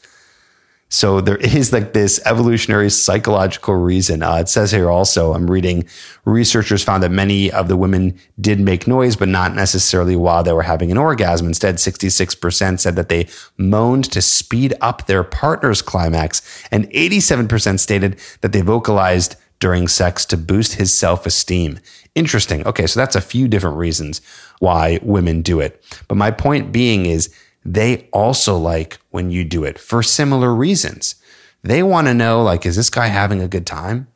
So 0.92 1.22
there 1.22 1.38
is 1.38 1.72
like 1.72 1.94
this 1.94 2.20
evolutionary 2.26 2.90
psychological 2.90 3.76
reason. 3.76 4.22
Uh, 4.22 4.36
it 4.36 4.50
says 4.50 4.72
here 4.72 4.92
also, 4.92 5.34
I'm 5.34 5.50
reading, 5.50 5.86
researchers 6.26 6.84
found 6.84 7.02
that 7.02 7.12
many 7.12 7.50
of 7.50 7.70
the 7.70 7.78
women 7.78 8.20
did 8.40 8.60
make 8.60 8.88
noise, 8.88 9.16
but 9.16 9.30
not 9.30 9.56
necessarily 9.56 10.18
while 10.18 10.44
they 10.44 10.52
were 10.52 10.64
having 10.64 10.92
an 10.92 10.98
orgasm. 10.98 11.48
Instead, 11.48 11.76
66% 11.76 12.80
said 12.80 12.96
that 12.98 13.08
they 13.08 13.30
moaned 13.58 14.12
to 14.12 14.22
speed 14.22 14.74
up 14.82 15.08
their 15.08 15.24
partner's 15.24 15.82
climax, 15.82 16.42
and 16.72 16.90
87% 16.92 17.80
stated 17.80 18.20
that 18.42 18.52
they 18.52 18.62
vocalized 18.62 19.38
during 19.62 19.88
sex 19.88 20.26
to 20.26 20.36
boost 20.36 20.74
his 20.74 20.96
self 20.96 21.26
esteem. 21.26 21.80
Interesting. 22.16 22.68
Okay, 22.68 22.86
so 22.86 23.00
that's 23.00 23.16
a 23.16 23.22
few 23.22 23.48
different 23.48 23.78
reasons 23.78 24.20
why 24.60 25.00
women 25.02 25.42
do 25.42 25.62
it. 25.62 25.82
But 26.10 26.16
my 26.16 26.32
point 26.32 26.74
being 26.74 27.06
is, 27.06 27.34
they 27.64 28.10
also 28.12 28.58
like 28.58 29.00
when 29.12 29.32
you 29.32 29.44
do 29.44 29.64
it 29.64 29.78
for 29.78 30.02
similar 30.02 30.54
reasons. 30.54 31.16
They 31.64 31.84
want 31.84 32.08
to 32.08 32.14
know, 32.14 32.42
like, 32.42 32.66
is 32.66 32.76
this 32.76 32.90
guy 32.90 33.08
having 33.08 33.42
a 33.42 33.48
good 33.48 33.68
time? 33.68 34.08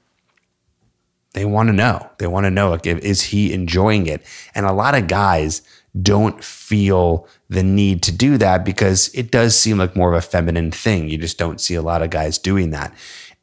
They 1.34 1.46
want 1.46 1.68
to 1.68 1.74
know. 1.74 2.10
They 2.18 2.28
want 2.28 2.46
to 2.46 2.52
know, 2.52 2.70
like, 2.70 2.88
is 2.88 3.24
he 3.24 3.54
enjoying 3.54 4.08
it? 4.08 4.24
And 4.56 4.66
a 4.66 4.72
lot 4.72 4.96
of 4.96 5.08
guys 5.08 5.62
don't 6.02 6.44
feel 6.44 7.28
the 7.50 7.62
need 7.64 8.02
to 8.04 8.12
do 8.12 8.38
that 8.38 8.66
because 8.66 9.10
it 9.14 9.32
does 9.32 9.58
seem 9.58 9.78
like 9.78 9.96
more 9.96 10.12
of 10.12 10.18
a 10.18 10.22
feminine 10.26 10.72
thing. 10.72 11.10
You 11.10 11.18
just 11.18 11.38
don't 11.38 11.62
see 11.62 11.76
a 11.76 11.82
lot 11.82 12.02
of 12.02 12.10
guys 12.10 12.38
doing 12.38 12.72
that. 12.72 12.94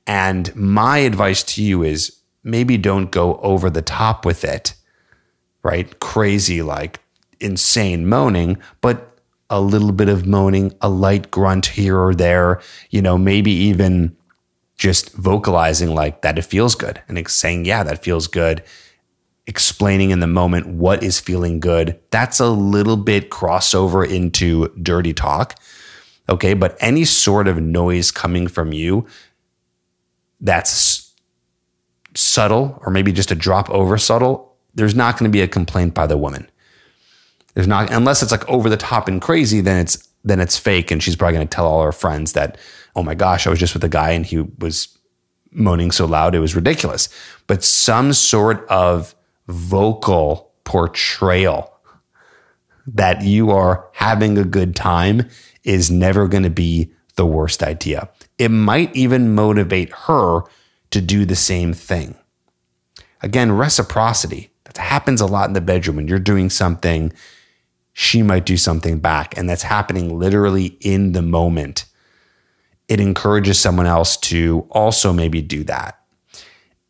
And 0.06 0.54
my 0.56 0.98
advice 0.98 1.42
to 1.44 1.62
you 1.62 1.82
is 1.82 2.18
maybe 2.42 2.76
don't 2.76 3.10
go 3.10 3.36
over 3.36 3.70
the 3.70 3.82
top 3.82 4.26
with 4.26 4.44
it, 4.44 4.74
right? 5.62 6.00
Crazy, 6.00 6.60
like 6.60 7.00
insane 7.40 8.06
moaning, 8.08 8.58
but 8.80 9.11
a 9.52 9.60
little 9.60 9.92
bit 9.92 10.08
of 10.08 10.26
moaning, 10.26 10.74
a 10.80 10.88
light 10.88 11.30
grunt 11.30 11.66
here 11.66 11.98
or 11.98 12.14
there, 12.14 12.60
you 12.88 13.02
know, 13.02 13.18
maybe 13.18 13.52
even 13.52 14.16
just 14.76 15.12
vocalizing 15.12 15.94
like 15.94 16.22
that 16.22 16.38
it 16.38 16.42
feels 16.42 16.74
good 16.74 17.02
and 17.06 17.28
saying, 17.28 17.66
yeah, 17.66 17.82
that 17.82 18.02
feels 18.02 18.26
good. 18.26 18.64
Explaining 19.46 20.10
in 20.10 20.20
the 20.20 20.26
moment 20.26 20.68
what 20.68 21.02
is 21.02 21.20
feeling 21.20 21.60
good. 21.60 22.00
That's 22.10 22.40
a 22.40 22.48
little 22.48 22.96
bit 22.96 23.28
crossover 23.28 24.08
into 24.08 24.68
dirty 24.82 25.12
talk. 25.12 25.60
Okay. 26.30 26.54
But 26.54 26.74
any 26.80 27.04
sort 27.04 27.46
of 27.46 27.60
noise 27.60 28.10
coming 28.10 28.48
from 28.48 28.72
you 28.72 29.06
that's 30.40 31.12
subtle 32.14 32.80
or 32.86 32.90
maybe 32.90 33.12
just 33.12 33.30
a 33.30 33.34
drop 33.34 33.68
over 33.68 33.98
subtle, 33.98 34.56
there's 34.74 34.94
not 34.94 35.18
going 35.18 35.30
to 35.30 35.32
be 35.32 35.42
a 35.42 35.48
complaint 35.48 35.92
by 35.92 36.06
the 36.06 36.16
woman. 36.16 36.48
There's 37.54 37.68
not 37.68 37.90
unless 37.90 38.22
it's 38.22 38.32
like 38.32 38.48
over 38.48 38.68
the 38.68 38.76
top 38.76 39.08
and 39.08 39.20
crazy, 39.20 39.60
then 39.60 39.80
it's 39.80 40.08
then 40.24 40.40
it's 40.40 40.58
fake, 40.58 40.90
and 40.90 41.02
she's 41.02 41.16
probably 41.16 41.34
going 41.34 41.48
to 41.48 41.54
tell 41.54 41.66
all 41.66 41.82
her 41.82 41.92
friends 41.92 42.32
that, 42.32 42.56
oh 42.94 43.02
my 43.02 43.14
gosh, 43.14 43.46
I 43.46 43.50
was 43.50 43.58
just 43.58 43.74
with 43.74 43.84
a 43.84 43.88
guy 43.88 44.10
and 44.10 44.24
he 44.24 44.40
was 44.40 44.96
moaning 45.50 45.90
so 45.90 46.06
loud 46.06 46.34
it 46.34 46.40
was 46.40 46.56
ridiculous. 46.56 47.08
But 47.46 47.62
some 47.62 48.12
sort 48.12 48.66
of 48.68 49.14
vocal 49.48 50.52
portrayal 50.64 51.72
that 52.86 53.22
you 53.22 53.50
are 53.50 53.88
having 53.92 54.38
a 54.38 54.44
good 54.44 54.74
time 54.74 55.28
is 55.64 55.90
never 55.90 56.26
going 56.26 56.42
to 56.42 56.50
be 56.50 56.92
the 57.16 57.26
worst 57.26 57.62
idea. 57.62 58.08
It 58.38 58.50
might 58.50 58.94
even 58.96 59.34
motivate 59.34 59.92
her 59.92 60.42
to 60.90 61.00
do 61.00 61.24
the 61.24 61.36
same 61.36 61.72
thing. 61.72 62.16
Again, 63.20 63.52
reciprocity. 63.52 64.50
That 64.64 64.78
happens 64.78 65.20
a 65.20 65.26
lot 65.26 65.48
in 65.48 65.52
the 65.52 65.60
bedroom 65.60 65.96
when 65.96 66.08
you're 66.08 66.18
doing 66.18 66.50
something 66.50 67.12
she 67.92 68.22
might 68.22 68.46
do 68.46 68.56
something 68.56 68.98
back. 69.00 69.36
And 69.36 69.48
that's 69.48 69.62
happening 69.62 70.18
literally 70.18 70.76
in 70.80 71.12
the 71.12 71.22
moment. 71.22 71.86
it 72.88 73.00
encourages 73.00 73.58
someone 73.58 73.86
else 73.86 74.18
to 74.18 74.66
also 74.70 75.14
maybe 75.14 75.40
do 75.40 75.64
that. 75.64 75.98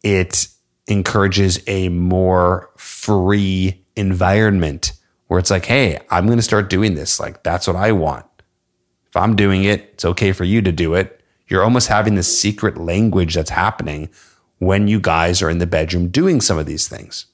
It 0.02 0.48
encourages 0.88 1.62
a 1.68 1.90
more 1.90 2.70
free 2.76 3.84
environment 3.94 4.94
where 5.28 5.38
it's 5.38 5.50
like, 5.50 5.66
hey, 5.66 6.00
I'm 6.10 6.26
going 6.26 6.38
to 6.38 6.42
start 6.42 6.68
doing 6.68 6.96
this. 6.96 7.20
Like, 7.20 7.44
that's 7.44 7.68
what 7.68 7.76
I 7.76 7.92
want. 7.92 8.26
If 9.06 9.16
I'm 9.16 9.36
doing 9.36 9.62
it, 9.62 9.90
it's 9.92 10.04
okay 10.04 10.32
for 10.32 10.42
you 10.42 10.60
to 10.62 10.72
do 10.72 10.94
it. 10.94 11.22
You're 11.46 11.62
almost 11.62 11.86
having 11.88 12.16
this 12.16 12.36
secret 12.36 12.78
language 12.78 13.34
that's 13.34 13.50
happening 13.50 14.08
when 14.58 14.88
you 14.88 14.98
guys 14.98 15.40
are 15.40 15.50
in 15.50 15.58
the 15.58 15.66
bedroom 15.66 16.08
doing 16.08 16.40
some 16.40 16.58
of 16.58 16.66
these 16.66 16.88
things. 16.88 17.26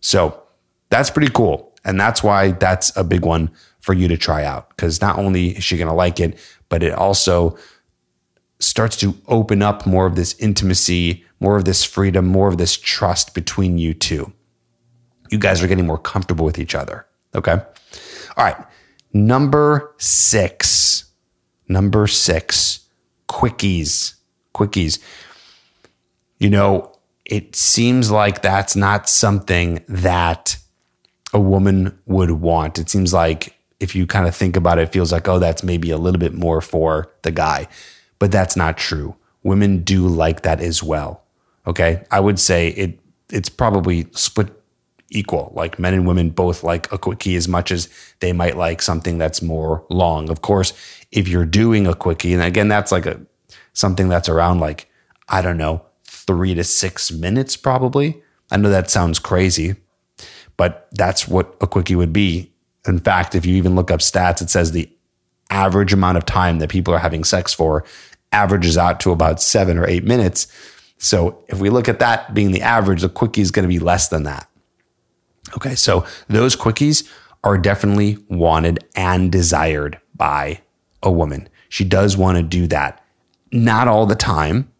So 0.00 0.42
that's 0.88 1.10
pretty 1.10 1.32
cool. 1.32 1.74
And 1.86 1.98
that's 1.98 2.22
why 2.22 2.50
that's 2.50 2.94
a 2.96 3.04
big 3.04 3.24
one 3.24 3.50
for 3.80 3.94
you 3.94 4.08
to 4.08 4.18
try 4.18 4.44
out 4.44 4.68
because 4.70 5.00
not 5.00 5.18
only 5.18 5.50
is 5.50 5.64
she 5.64 5.78
going 5.78 5.88
to 5.88 5.94
like 5.94 6.18
it, 6.18 6.36
but 6.68 6.82
it 6.82 6.92
also 6.92 7.56
starts 8.58 8.96
to 8.96 9.14
open 9.28 9.62
up 9.62 9.86
more 9.86 10.04
of 10.06 10.16
this 10.16 10.34
intimacy, 10.40 11.24
more 11.38 11.56
of 11.56 11.64
this 11.64 11.84
freedom, 11.84 12.26
more 12.26 12.48
of 12.48 12.58
this 12.58 12.76
trust 12.76 13.34
between 13.34 13.78
you 13.78 13.94
two. 13.94 14.32
You 15.30 15.38
guys 15.38 15.62
are 15.62 15.68
getting 15.68 15.86
more 15.86 15.98
comfortable 15.98 16.44
with 16.44 16.58
each 16.58 16.74
other. 16.74 17.06
Okay. 17.34 17.52
All 17.52 18.44
right. 18.44 18.56
Number 19.12 19.94
six. 19.98 21.04
Number 21.68 22.08
six. 22.08 22.80
Quickies. 23.28 24.14
Quickies. 24.54 24.98
You 26.38 26.50
know, 26.50 26.98
it 27.24 27.54
seems 27.54 28.10
like 28.10 28.42
that's 28.42 28.74
not 28.74 29.08
something 29.08 29.84
that 29.88 30.58
a 31.36 31.40
woman 31.40 31.96
would 32.06 32.30
want. 32.30 32.78
It 32.78 32.88
seems 32.88 33.12
like 33.12 33.54
if 33.78 33.94
you 33.94 34.06
kind 34.06 34.26
of 34.26 34.34
think 34.34 34.56
about 34.56 34.78
it, 34.78 34.82
it 34.82 34.92
feels 34.92 35.12
like, 35.12 35.28
oh, 35.28 35.38
that's 35.38 35.62
maybe 35.62 35.90
a 35.90 35.98
little 35.98 36.18
bit 36.18 36.32
more 36.32 36.62
for 36.62 37.12
the 37.22 37.30
guy. 37.30 37.68
But 38.18 38.32
that's 38.32 38.56
not 38.56 38.78
true. 38.78 39.14
Women 39.42 39.82
do 39.82 40.08
like 40.08 40.42
that 40.42 40.60
as 40.60 40.82
well. 40.82 41.22
Okay. 41.66 42.02
I 42.10 42.20
would 42.20 42.40
say 42.40 42.68
it 42.68 42.98
it's 43.30 43.50
probably 43.50 44.06
split 44.12 44.48
equal. 45.10 45.52
Like 45.54 45.78
men 45.78 45.92
and 45.92 46.06
women 46.06 46.30
both 46.30 46.62
like 46.62 46.90
a 46.90 46.96
quickie 46.96 47.36
as 47.36 47.48
much 47.48 47.70
as 47.70 47.90
they 48.20 48.32
might 48.32 48.56
like 48.56 48.80
something 48.80 49.18
that's 49.18 49.42
more 49.42 49.84
long. 49.90 50.30
Of 50.30 50.40
course, 50.40 50.72
if 51.12 51.28
you're 51.28 51.44
doing 51.44 51.86
a 51.86 51.94
quickie, 51.94 52.32
and 52.32 52.42
again, 52.42 52.68
that's 52.68 52.92
like 52.92 53.04
a 53.04 53.20
something 53.74 54.08
that's 54.08 54.30
around 54.30 54.60
like, 54.60 54.88
I 55.28 55.42
don't 55.42 55.58
know, 55.58 55.84
three 56.04 56.54
to 56.54 56.64
six 56.64 57.12
minutes 57.12 57.58
probably. 57.58 58.22
I 58.50 58.56
know 58.56 58.70
that 58.70 58.90
sounds 58.90 59.18
crazy, 59.18 59.74
but 60.56 60.88
that's 60.92 61.28
what 61.28 61.56
a 61.60 61.66
quickie 61.66 61.96
would 61.96 62.12
be. 62.12 62.52
In 62.86 62.98
fact, 62.98 63.34
if 63.34 63.44
you 63.44 63.56
even 63.56 63.74
look 63.74 63.90
up 63.90 64.00
stats, 64.00 64.40
it 64.40 64.50
says 64.50 64.72
the 64.72 64.90
average 65.50 65.92
amount 65.92 66.18
of 66.18 66.24
time 66.24 66.58
that 66.58 66.70
people 66.70 66.94
are 66.94 66.98
having 66.98 67.24
sex 67.24 67.52
for 67.52 67.84
averages 68.32 68.76
out 68.76 69.00
to 69.00 69.12
about 69.12 69.40
seven 69.40 69.78
or 69.78 69.86
eight 69.86 70.04
minutes. 70.04 70.46
So 70.98 71.42
if 71.48 71.58
we 71.58 71.70
look 71.70 71.88
at 71.88 71.98
that 72.00 72.34
being 72.34 72.52
the 72.52 72.62
average, 72.62 73.02
the 73.02 73.08
quickie 73.08 73.40
is 73.40 73.50
going 73.50 73.64
to 73.64 73.68
be 73.68 73.78
less 73.78 74.08
than 74.08 74.24
that. 74.24 74.48
Okay, 75.56 75.74
so 75.74 76.04
those 76.28 76.56
quickies 76.56 77.08
are 77.44 77.58
definitely 77.58 78.18
wanted 78.28 78.84
and 78.96 79.30
desired 79.30 80.00
by 80.14 80.60
a 81.02 81.10
woman. 81.10 81.48
She 81.68 81.84
does 81.84 82.16
want 82.16 82.36
to 82.36 82.42
do 82.42 82.66
that. 82.68 83.04
Not 83.52 83.88
all 83.88 84.06
the 84.06 84.16
time, 84.16 84.70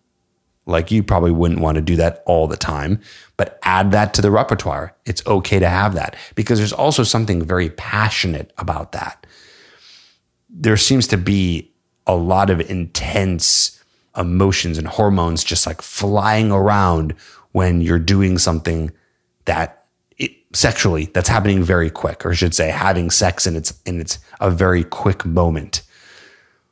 like 0.67 0.91
you 0.91 1.03
probably 1.03 1.31
wouldn't 1.31 1.61
want 1.61 1.77
to 1.77 1.83
do 1.83 1.97
that 1.97 2.23
all 2.27 2.49
the 2.49 2.57
time, 2.57 3.01
but 3.37 3.59
add 3.63 3.91
that 3.93 4.15
to 4.15 4.23
the 4.23 4.31
repertoire. 4.31 4.95
It's 5.05 5.27
okay 5.27 5.59
to 5.59 5.69
have 5.69 5.95
that 5.95 6.17
because 6.35 6.59
there's 6.59 6.73
also 6.73 7.03
something 7.03 7.45
very 7.45 7.71
passionate 7.71 8.53
about 8.59 8.93
that. 8.93 9.27
There 10.49 10.77
seems 10.77 11.07
to 11.09 11.17
be 11.17 11.71
a 12.07 12.15
lot 12.15 12.51
of 12.51 12.61
intense 12.61 13.83
emotions 14.17 14.79
and 14.79 14.87
hormones 14.87 15.45
just 15.45 15.67
like 15.67 15.83
flying 15.83 16.51
around 16.51 17.15
when 17.53 17.81
you're 17.81 17.99
doing 17.99 18.39
something 18.39 18.91
that 19.45 19.85
it, 20.17 20.33
sexually 20.55 21.07
that's 21.07 21.29
happening 21.29 21.63
very 21.63 21.91
quick 21.91 22.25
or 22.25 22.31
I 22.31 22.35
should 22.35 22.55
say 22.55 22.71
having 22.71 23.11
sex 23.11 23.47
and 23.47 23.57
it's 23.57 23.79
and 23.85 24.01
it's 24.01 24.19
a 24.41 24.51
very 24.51 24.85
quick 24.85 25.27
moment 25.27 25.83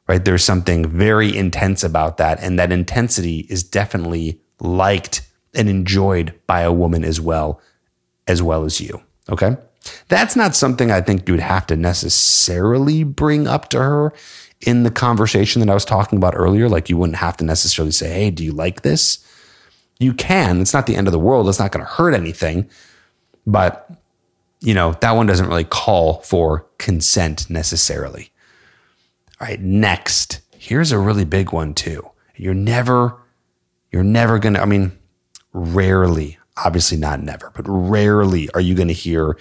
right? 0.09 0.24
There's 0.24 0.44
something 0.44 0.87
very 0.87 1.35
intense 1.35 1.83
about 1.83 2.18
that. 2.18 2.40
And 2.40 2.59
that 2.59 2.72
intensity 2.72 3.46
is 3.48 3.62
definitely 3.62 4.40
liked 4.61 5.22
and 5.55 5.69
enjoyed 5.69 6.35
by 6.47 6.61
a 6.62 6.73
woman 6.73 7.05
as 7.05 7.21
well, 7.21 7.61
as 8.27 8.43
well 8.43 8.64
as 8.64 8.81
you. 8.81 9.03
Okay. 9.29 9.57
That's 10.09 10.37
not 10.37 10.55
something 10.55 10.90
I 10.90 11.01
think 11.01 11.29
you 11.29 11.35
would 11.35 11.40
have 11.40 11.67
to 11.67 11.77
necessarily 11.77 13.05
bring 13.05 13.47
up 13.47 13.69
to 13.71 13.79
her 13.79 14.12
in 14.61 14.83
the 14.83 14.90
conversation 14.90 15.61
that 15.61 15.71
I 15.71 15.75
was 15.75 15.85
talking 15.85 16.17
about 16.17 16.35
earlier. 16.37 16.69
Like 16.69 16.88
you 16.88 16.97
wouldn't 16.97 17.19
have 17.19 17.37
to 17.38 17.45
necessarily 17.45 17.93
say, 17.93 18.11
Hey, 18.12 18.31
do 18.31 18.45
you 18.45 18.53
like 18.53 18.83
this? 18.83 19.25
You 19.99 20.12
can. 20.12 20.61
It's 20.61 20.73
not 20.73 20.87
the 20.87 20.97
end 20.97 21.07
of 21.07 21.12
the 21.12 21.19
world. 21.19 21.49
It's 21.49 21.59
not 21.59 21.73
going 21.73 21.85
to 21.85 21.90
hurt 21.90 22.14
anything. 22.14 22.69
But, 23.47 23.90
you 24.61 24.75
know, 24.75 24.93
that 25.01 25.12
one 25.12 25.27
doesn't 25.27 25.49
really 25.49 25.64
call 25.64 26.23
for 26.23 26.67
consent 26.79 27.49
necessarily. 27.51 28.31
All 29.40 29.47
right, 29.47 29.61
next. 29.61 30.40
Here's 30.57 30.93
a 30.93 30.99
really 30.99 31.25
big 31.25 31.53
one 31.53 31.75
too. 31.75 32.09
You're 32.37 32.55
never, 32.55 33.17
you're 33.93 34.03
never 34.03 34.38
gonna, 34.38 34.61
I 34.61 34.64
mean, 34.64 34.93
rarely, 35.55 36.38
obviously 36.57 36.99
not 36.99 37.23
never, 37.23 37.51
but 37.55 37.64
rarely 37.67 38.51
are 38.51 38.61
you 38.61 38.75
gonna 38.75 38.93
hear 38.93 39.38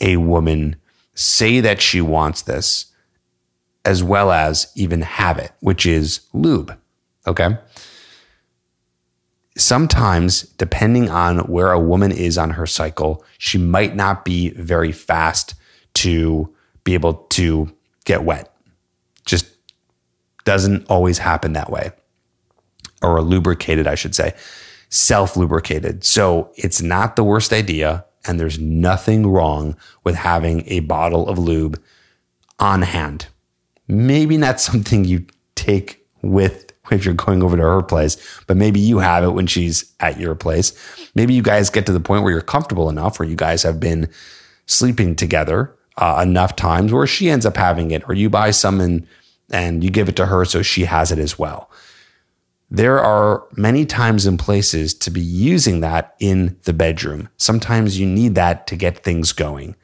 a 0.00 0.18
woman 0.18 0.76
say 1.14 1.60
that 1.60 1.80
she 1.80 2.00
wants 2.00 2.42
this 2.42 2.86
as 3.86 4.02
well 4.02 4.30
as 4.30 4.70
even 4.74 5.00
have 5.00 5.38
it, 5.38 5.52
which 5.60 5.86
is 5.86 6.20
lube. 6.32 6.76
Okay. 7.26 7.56
Sometimes, 9.56 10.42
depending 10.42 11.08
on 11.08 11.38
where 11.40 11.70
a 11.70 11.78
woman 11.78 12.10
is 12.10 12.36
on 12.36 12.50
her 12.50 12.66
cycle, 12.66 13.24
she 13.38 13.56
might 13.56 13.94
not 13.94 14.24
be 14.24 14.50
very 14.50 14.90
fast 14.90 15.54
to 15.94 16.52
be 16.82 16.94
able 16.94 17.14
to 17.14 17.72
get 18.04 18.24
wet 18.24 18.54
just 19.24 19.46
doesn't 20.44 20.86
always 20.90 21.18
happen 21.18 21.54
that 21.54 21.70
way. 21.70 21.92
Or 23.02 23.20
lubricated, 23.20 23.86
I 23.86 23.94
should 23.94 24.14
say, 24.14 24.34
self 24.88 25.36
lubricated. 25.36 26.04
So 26.04 26.52
it's 26.56 26.82
not 26.82 27.16
the 27.16 27.24
worst 27.24 27.52
idea. 27.52 28.04
And 28.26 28.40
there's 28.40 28.58
nothing 28.58 29.26
wrong 29.26 29.76
with 30.02 30.14
having 30.14 30.64
a 30.66 30.80
bottle 30.80 31.28
of 31.28 31.38
lube 31.38 31.80
on 32.58 32.82
hand. 32.82 33.26
Maybe 33.86 34.36
not 34.36 34.60
something 34.60 35.04
you 35.04 35.26
take 35.54 36.04
with 36.22 36.72
if 36.90 37.04
you're 37.04 37.14
going 37.14 37.42
over 37.42 37.56
to 37.56 37.62
her 37.62 37.82
place, 37.82 38.16
but 38.46 38.56
maybe 38.56 38.78
you 38.78 38.98
have 38.98 39.24
it 39.24 39.30
when 39.30 39.46
she's 39.46 39.92
at 40.00 40.20
your 40.20 40.34
place. 40.34 40.72
Maybe 41.14 41.32
you 41.32 41.42
guys 41.42 41.70
get 41.70 41.86
to 41.86 41.92
the 41.92 42.00
point 42.00 42.22
where 42.22 42.32
you're 42.32 42.42
comfortable 42.42 42.90
enough, 42.90 43.18
where 43.18 43.28
you 43.28 43.36
guys 43.36 43.62
have 43.62 43.80
been 43.80 44.08
sleeping 44.66 45.16
together 45.16 45.74
uh, 45.96 46.20
enough 46.22 46.56
times 46.56 46.92
where 46.92 47.06
she 47.06 47.30
ends 47.30 47.46
up 47.46 47.56
having 47.56 47.90
it, 47.90 48.02
or 48.08 48.14
you 48.14 48.28
buy 48.28 48.50
some 48.50 48.80
and 48.80 49.06
and 49.50 49.84
you 49.84 49.90
give 49.90 50.08
it 50.08 50.16
to 50.16 50.26
her 50.26 50.44
so 50.44 50.62
she 50.62 50.84
has 50.84 51.12
it 51.12 51.18
as 51.18 51.38
well. 51.38 51.70
There 52.74 52.98
are 52.98 53.46
many 53.52 53.86
times 53.86 54.26
and 54.26 54.36
places 54.36 54.94
to 54.94 55.10
be 55.12 55.20
using 55.20 55.78
that 55.78 56.16
in 56.18 56.58
the 56.64 56.72
bedroom. 56.72 57.28
Sometimes 57.36 58.00
you 58.00 58.04
need 58.04 58.34
that 58.34 58.66
to 58.66 58.74
get 58.74 59.04
things 59.04 59.30
going. 59.30 59.76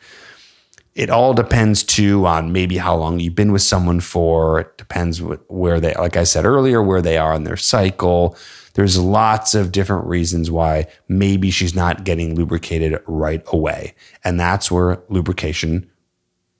It 0.96 1.08
all 1.08 1.32
depends 1.32 1.84
too 1.84 2.26
on 2.26 2.52
maybe 2.52 2.78
how 2.78 2.96
long 2.96 3.20
you've 3.20 3.36
been 3.36 3.52
with 3.52 3.62
someone 3.62 4.00
for. 4.00 4.58
It 4.58 4.76
depends 4.76 5.22
where 5.22 5.78
they, 5.78 5.94
like 5.94 6.16
I 6.16 6.24
said 6.24 6.44
earlier, 6.44 6.82
where 6.82 7.00
they 7.00 7.16
are 7.16 7.32
in 7.32 7.44
their 7.44 7.56
cycle. 7.56 8.36
There's 8.74 8.98
lots 8.98 9.54
of 9.54 9.70
different 9.70 10.08
reasons 10.08 10.50
why 10.50 10.88
maybe 11.06 11.52
she's 11.52 11.76
not 11.76 12.02
getting 12.02 12.34
lubricated 12.34 13.00
right 13.06 13.44
away. 13.52 13.94
And 14.24 14.40
that's 14.40 14.68
where 14.68 15.00
lubrication 15.08 15.88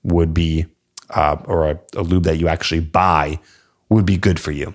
would 0.03 0.33
be, 0.33 0.67
uh, 1.09 1.35
or 1.43 1.71
a, 1.71 1.79
a 1.97 2.03
lube 2.03 2.23
that 2.23 2.37
you 2.37 2.47
actually 2.47 2.79
buy 2.79 3.41
would 3.89 4.05
be 4.05 4.15
good 4.15 4.39
for 4.39 4.51
you. 4.51 4.73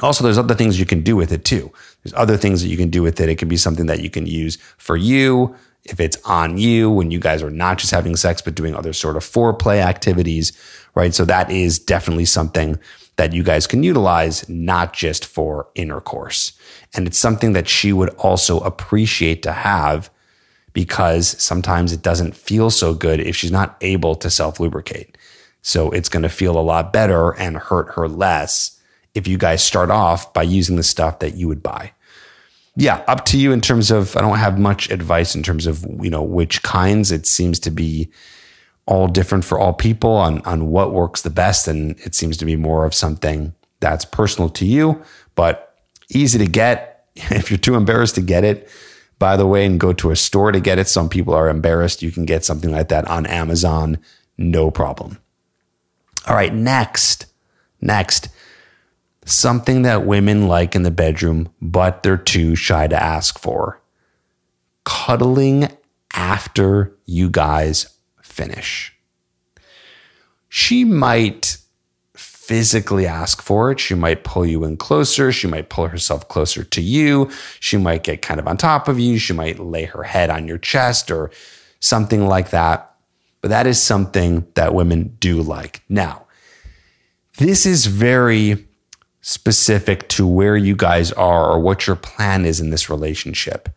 Also, 0.00 0.22
there's 0.22 0.38
other 0.38 0.54
things 0.54 0.78
you 0.78 0.86
can 0.86 1.02
do 1.02 1.16
with 1.16 1.32
it 1.32 1.44
too. 1.44 1.72
There's 2.02 2.14
other 2.14 2.36
things 2.36 2.62
that 2.62 2.68
you 2.68 2.76
can 2.76 2.90
do 2.90 3.02
with 3.02 3.20
it. 3.20 3.28
It 3.28 3.36
could 3.36 3.48
be 3.48 3.56
something 3.56 3.86
that 3.86 4.00
you 4.00 4.10
can 4.10 4.26
use 4.26 4.56
for 4.76 4.96
you 4.96 5.56
if 5.84 6.00
it's 6.00 6.18
on 6.24 6.58
you 6.58 6.90
when 6.90 7.10
you 7.10 7.20
guys 7.20 7.42
are 7.42 7.50
not 7.50 7.78
just 7.78 7.92
having 7.92 8.16
sex, 8.16 8.42
but 8.42 8.54
doing 8.54 8.74
other 8.74 8.92
sort 8.92 9.16
of 9.16 9.22
foreplay 9.22 9.78
activities, 9.78 10.52
right? 10.94 11.14
So 11.14 11.24
that 11.24 11.50
is 11.50 11.78
definitely 11.78 12.24
something 12.24 12.78
that 13.16 13.32
you 13.32 13.42
guys 13.42 13.66
can 13.66 13.82
utilize, 13.82 14.48
not 14.48 14.92
just 14.92 15.24
for 15.24 15.68
intercourse. 15.74 16.52
And 16.94 17.06
it's 17.06 17.18
something 17.18 17.52
that 17.52 17.68
she 17.68 17.92
would 17.92 18.10
also 18.10 18.60
appreciate 18.60 19.42
to 19.44 19.52
have 19.52 20.10
because 20.72 21.40
sometimes 21.42 21.92
it 21.92 22.02
doesn't 22.02 22.36
feel 22.36 22.68
so 22.68 22.92
good 22.92 23.20
if 23.20 23.34
she's 23.34 23.52
not 23.52 23.76
able 23.80 24.14
to 24.16 24.28
self 24.28 24.60
lubricate. 24.60 25.16
So 25.62 25.90
it's 25.90 26.10
going 26.10 26.22
to 26.22 26.28
feel 26.28 26.58
a 26.58 26.60
lot 26.60 26.92
better 26.92 27.30
and 27.30 27.56
hurt 27.56 27.94
her 27.94 28.08
less 28.08 28.75
if 29.16 29.26
you 29.26 29.38
guys 29.38 29.64
start 29.64 29.90
off 29.90 30.32
by 30.34 30.42
using 30.42 30.76
the 30.76 30.82
stuff 30.82 31.20
that 31.20 31.34
you 31.34 31.48
would 31.48 31.62
buy. 31.62 31.92
Yeah, 32.76 33.02
up 33.08 33.24
to 33.26 33.38
you 33.38 33.52
in 33.52 33.62
terms 33.62 33.90
of 33.90 34.14
I 34.16 34.20
don't 34.20 34.36
have 34.36 34.58
much 34.58 34.90
advice 34.90 35.34
in 35.34 35.42
terms 35.42 35.66
of, 35.66 35.84
you 36.02 36.10
know, 36.10 36.22
which 36.22 36.62
kinds. 36.62 37.10
It 37.10 37.26
seems 37.26 37.58
to 37.60 37.70
be 37.70 38.10
all 38.84 39.08
different 39.08 39.44
for 39.44 39.58
all 39.58 39.72
people 39.72 40.12
on 40.12 40.42
on 40.42 40.70
what 40.70 40.92
works 40.92 41.22
the 41.22 41.30
best 41.30 41.66
and 41.66 41.98
it 42.00 42.14
seems 42.14 42.36
to 42.36 42.44
be 42.44 42.54
more 42.54 42.84
of 42.84 42.94
something 42.94 43.52
That's 43.80 44.04
personal 44.04 44.48
to 44.50 44.66
you, 44.66 45.02
but 45.34 45.74
easy 46.10 46.38
to 46.38 46.46
get. 46.46 46.92
If 47.30 47.50
you're 47.50 47.56
too 47.56 47.76
embarrassed 47.76 48.16
to 48.16 48.20
get 48.20 48.44
it, 48.44 48.68
by 49.18 49.38
the 49.38 49.46
way, 49.46 49.64
and 49.64 49.80
go 49.80 49.94
to 49.94 50.10
a 50.10 50.16
store 50.16 50.52
to 50.52 50.60
get 50.60 50.78
it, 50.78 50.86
some 50.86 51.08
people 51.08 51.32
are 51.32 51.48
embarrassed. 51.48 52.02
You 52.02 52.12
can 52.12 52.26
get 52.26 52.44
something 52.44 52.70
like 52.70 52.88
that 52.88 53.08
on 53.08 53.24
Amazon, 53.24 53.98
no 54.36 54.70
problem. 54.70 55.18
All 56.26 56.36
right, 56.36 56.52
next, 56.52 57.26
next, 57.80 58.28
something 59.26 59.82
that 59.82 60.06
women 60.06 60.48
like 60.48 60.74
in 60.74 60.84
the 60.84 60.90
bedroom, 60.90 61.52
but 61.60 62.02
they're 62.02 62.16
too 62.16 62.54
shy 62.54 62.86
to 62.86 63.00
ask 63.00 63.38
for 63.38 63.82
cuddling 64.84 65.68
after 66.14 66.96
you 67.04 67.28
guys 67.28 67.98
finish. 68.22 68.94
She 70.48 70.84
might 70.84 71.58
physically 72.14 73.06
ask 73.06 73.42
for 73.42 73.72
it. 73.72 73.80
She 73.80 73.94
might 73.94 74.22
pull 74.22 74.46
you 74.46 74.62
in 74.62 74.76
closer. 74.76 75.32
She 75.32 75.48
might 75.48 75.68
pull 75.68 75.88
herself 75.88 76.28
closer 76.28 76.62
to 76.62 76.80
you. 76.80 77.28
She 77.58 77.76
might 77.76 78.04
get 78.04 78.22
kind 78.22 78.38
of 78.38 78.46
on 78.46 78.56
top 78.56 78.86
of 78.86 79.00
you. 79.00 79.18
She 79.18 79.32
might 79.32 79.58
lay 79.58 79.84
her 79.84 80.04
head 80.04 80.30
on 80.30 80.46
your 80.46 80.58
chest 80.58 81.10
or 81.10 81.32
something 81.80 82.28
like 82.28 82.50
that. 82.50 82.94
But 83.40 83.48
that 83.48 83.66
is 83.66 83.82
something 83.82 84.46
that 84.54 84.74
women 84.74 85.16
do 85.18 85.42
like. 85.42 85.82
Now, 85.88 86.26
this 87.38 87.66
is 87.66 87.86
very 87.86 88.66
specific 89.26 90.06
to 90.06 90.24
where 90.24 90.56
you 90.56 90.76
guys 90.76 91.10
are 91.14 91.50
or 91.50 91.58
what 91.58 91.84
your 91.88 91.96
plan 91.96 92.44
is 92.44 92.60
in 92.60 92.70
this 92.70 92.88
relationship. 92.88 93.68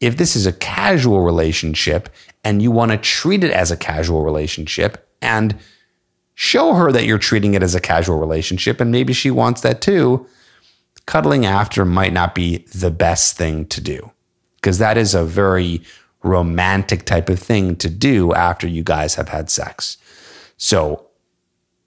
If 0.00 0.16
this 0.16 0.34
is 0.34 0.44
a 0.44 0.52
casual 0.52 1.20
relationship 1.20 2.08
and 2.42 2.60
you 2.60 2.72
want 2.72 2.90
to 2.90 2.98
treat 2.98 3.44
it 3.44 3.52
as 3.52 3.70
a 3.70 3.76
casual 3.76 4.24
relationship 4.24 5.08
and 5.22 5.56
show 6.34 6.74
her 6.74 6.90
that 6.90 7.04
you're 7.04 7.16
treating 7.16 7.54
it 7.54 7.62
as 7.62 7.76
a 7.76 7.80
casual 7.80 8.18
relationship 8.18 8.80
and 8.80 8.90
maybe 8.90 9.12
she 9.12 9.30
wants 9.30 9.60
that 9.60 9.80
too, 9.80 10.26
cuddling 11.06 11.46
after 11.46 11.84
might 11.84 12.12
not 12.12 12.34
be 12.34 12.66
the 12.74 12.90
best 12.90 13.36
thing 13.36 13.66
to 13.66 13.80
do 13.80 14.10
because 14.56 14.78
that 14.78 14.98
is 14.98 15.14
a 15.14 15.24
very 15.24 15.80
romantic 16.24 17.04
type 17.04 17.28
of 17.28 17.38
thing 17.38 17.76
to 17.76 17.88
do 17.88 18.34
after 18.34 18.66
you 18.66 18.82
guys 18.82 19.14
have 19.14 19.28
had 19.28 19.48
sex. 19.48 19.96
So 20.56 21.07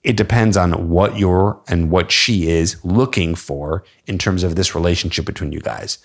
it 0.03 0.17
depends 0.17 0.57
on 0.57 0.89
what 0.89 1.17
you're 1.17 1.61
and 1.67 1.91
what 1.91 2.11
she 2.11 2.49
is 2.49 2.83
looking 2.83 3.35
for 3.35 3.83
in 4.07 4.17
terms 4.17 4.43
of 4.43 4.55
this 4.55 4.73
relationship 4.73 5.25
between 5.25 5.51
you 5.51 5.59
guys. 5.59 5.99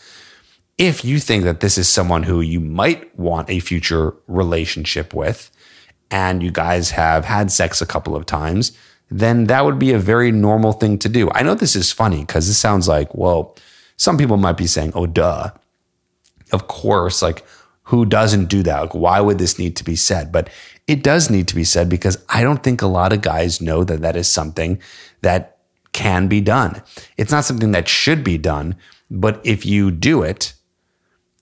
If 0.77 1.05
you 1.05 1.19
think 1.19 1.45
that 1.45 1.61
this 1.61 1.79
is 1.79 1.89
someone 1.89 2.25
who 2.25 2.41
you 2.43 2.61
might 2.61 3.19
want 3.19 3.49
a 3.49 3.61
future 3.61 4.15
relationship 4.27 5.15
with, 5.15 5.51
and 6.11 6.43
you 6.43 6.51
guys 6.51 6.91
have 6.91 7.25
had 7.25 7.51
sex 7.51 7.81
a 7.81 7.87
couple 7.87 8.15
of 8.15 8.27
times, 8.27 8.77
then 9.11 9.45
that 9.45 9.65
would 9.65 9.79
be 9.79 9.93
a 9.93 9.99
very 9.99 10.33
normal 10.33 10.73
thing 10.73 10.99
to 10.99 11.09
do. 11.09 11.31
I 11.33 11.43
know 11.43 11.55
this 11.55 11.77
is 11.77 11.93
funny 11.93 12.21
because 12.21 12.47
this 12.47 12.59
sounds 12.59 12.89
like, 12.89 13.15
well, 13.15 13.57
some 13.97 14.19
people 14.19 14.37
might 14.37 14.57
be 14.57 14.67
saying, 14.67 14.93
oh, 14.95 15.07
duh. 15.07 15.51
Of 16.53 16.69
course, 16.69 17.23
like, 17.23 17.45
who 17.85 18.05
doesn't 18.05 18.47
do 18.47 18.63
that? 18.65 18.81
Like, 18.81 18.95
why 18.95 19.21
would 19.21 19.39
this 19.39 19.59
need 19.59 19.77
to 19.77 19.85
be 19.85 19.97
said? 19.97 20.31
But 20.31 20.49
it 20.87 21.03
does 21.03 21.31
need 21.31 21.49
to 21.49 21.55
be 21.55 21.65
said 21.65 21.89
because 21.89 22.23
I 22.29 22.43
don't 22.43 22.63
think 22.63 22.81
a 22.81 22.87
lot 22.87 23.13
of 23.13 23.23
guys 23.23 23.61
know 23.61 23.85
that 23.85 24.03
that 24.03 24.17
is 24.17 24.29
something 24.29 24.81
that 25.23 25.59
can 25.93 26.29
be 26.29 26.41
done. 26.41 26.83
It's 27.17 27.33
not 27.33 27.45
something 27.45 27.73
that 27.73 27.89
should 27.89 28.23
be 28.23 28.39
done, 28.39 28.77
but 29.11 29.41
if 29.45 29.67
you 29.67 29.91
do 29.91 30.23
it, 30.23 30.53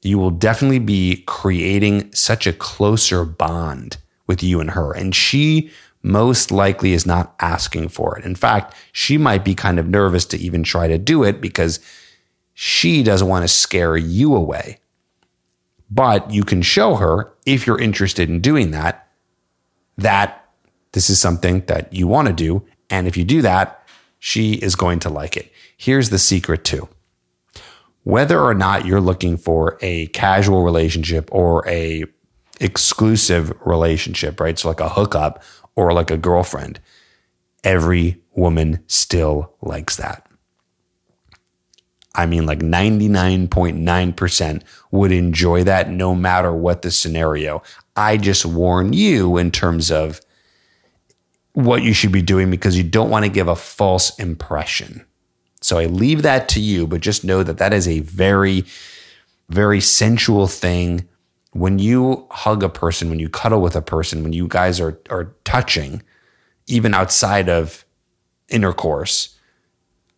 you 0.02 0.18
will 0.18 0.30
definitely 0.30 0.78
be 0.78 1.24
creating 1.26 2.12
such 2.12 2.46
a 2.46 2.52
closer 2.52 3.24
bond 3.24 3.96
with 4.26 4.42
you 4.42 4.60
and 4.60 4.70
her. 4.70 4.92
And 4.92 5.14
she 5.14 5.70
most 6.02 6.50
likely 6.50 6.92
is 6.92 7.06
not 7.06 7.34
asking 7.40 7.88
for 7.88 8.18
it. 8.18 8.24
In 8.24 8.34
fact, 8.34 8.74
she 8.92 9.16
might 9.16 9.44
be 9.44 9.54
kind 9.54 9.78
of 9.78 9.88
nervous 9.88 10.26
to 10.26 10.38
even 10.38 10.62
try 10.62 10.86
to 10.86 10.98
do 10.98 11.24
it 11.24 11.40
because 11.40 11.80
she 12.52 13.02
doesn't 13.02 13.28
want 13.28 13.42
to 13.42 13.48
scare 13.48 13.96
you 13.96 14.34
away. 14.36 14.78
But 15.90 16.30
you 16.30 16.44
can 16.44 16.62
show 16.62 16.96
her, 16.96 17.32
if 17.46 17.66
you're 17.66 17.80
interested 17.80 18.28
in 18.28 18.40
doing 18.40 18.70
that, 18.70 19.03
that 19.98 20.48
this 20.92 21.10
is 21.10 21.20
something 21.20 21.60
that 21.66 21.92
you 21.92 22.06
want 22.06 22.28
to 22.28 22.34
do. 22.34 22.64
And 22.90 23.06
if 23.06 23.16
you 23.16 23.24
do 23.24 23.42
that, 23.42 23.86
she 24.18 24.54
is 24.54 24.76
going 24.76 25.00
to 25.00 25.10
like 25.10 25.36
it. 25.36 25.52
Here's 25.76 26.10
the 26.10 26.18
secret 26.18 26.64
too. 26.64 26.88
Whether 28.04 28.40
or 28.40 28.54
not 28.54 28.86
you're 28.86 29.00
looking 29.00 29.36
for 29.36 29.78
a 29.80 30.06
casual 30.08 30.62
relationship 30.62 31.28
or 31.32 31.66
a 31.68 32.04
exclusive 32.60 33.52
relationship, 33.64 34.40
right? 34.40 34.58
So 34.58 34.68
like 34.68 34.80
a 34.80 34.90
hookup 34.90 35.42
or 35.74 35.92
like 35.92 36.10
a 36.10 36.16
girlfriend. 36.16 36.80
Every 37.62 38.22
woman 38.32 38.82
still 38.86 39.54
likes 39.62 39.96
that. 39.96 40.26
I 42.14 42.26
mean, 42.26 42.46
like 42.46 42.60
99.9% 42.60 44.62
would 44.92 45.10
enjoy 45.10 45.64
that 45.64 45.90
no 45.90 46.14
matter 46.14 46.52
what 46.52 46.82
the 46.82 46.92
scenario. 46.92 47.64
I 47.96 48.16
just 48.16 48.44
warn 48.44 48.92
you 48.92 49.36
in 49.36 49.50
terms 49.50 49.90
of 49.90 50.20
what 51.52 51.82
you 51.82 51.92
should 51.92 52.12
be 52.12 52.22
doing 52.22 52.50
because 52.50 52.76
you 52.76 52.82
don't 52.82 53.10
want 53.10 53.24
to 53.24 53.30
give 53.30 53.48
a 53.48 53.56
false 53.56 54.18
impression. 54.18 55.04
So 55.60 55.78
I 55.78 55.86
leave 55.86 56.22
that 56.22 56.48
to 56.50 56.60
you, 56.60 56.86
but 56.86 57.00
just 57.00 57.24
know 57.24 57.42
that 57.42 57.58
that 57.58 57.72
is 57.72 57.88
a 57.88 58.00
very, 58.00 58.64
very 59.48 59.80
sensual 59.80 60.46
thing 60.46 61.08
when 61.54 61.78
you 61.78 62.26
hug 62.30 62.62
a 62.62 62.68
person, 62.68 63.08
when 63.08 63.20
you 63.20 63.28
cuddle 63.28 63.60
with 63.60 63.76
a 63.76 63.82
person, 63.82 64.22
when 64.22 64.32
you 64.32 64.46
guys 64.48 64.80
are 64.80 65.00
are 65.08 65.34
touching, 65.44 66.02
even 66.66 66.92
outside 66.92 67.48
of 67.48 67.84
intercourse, 68.48 69.38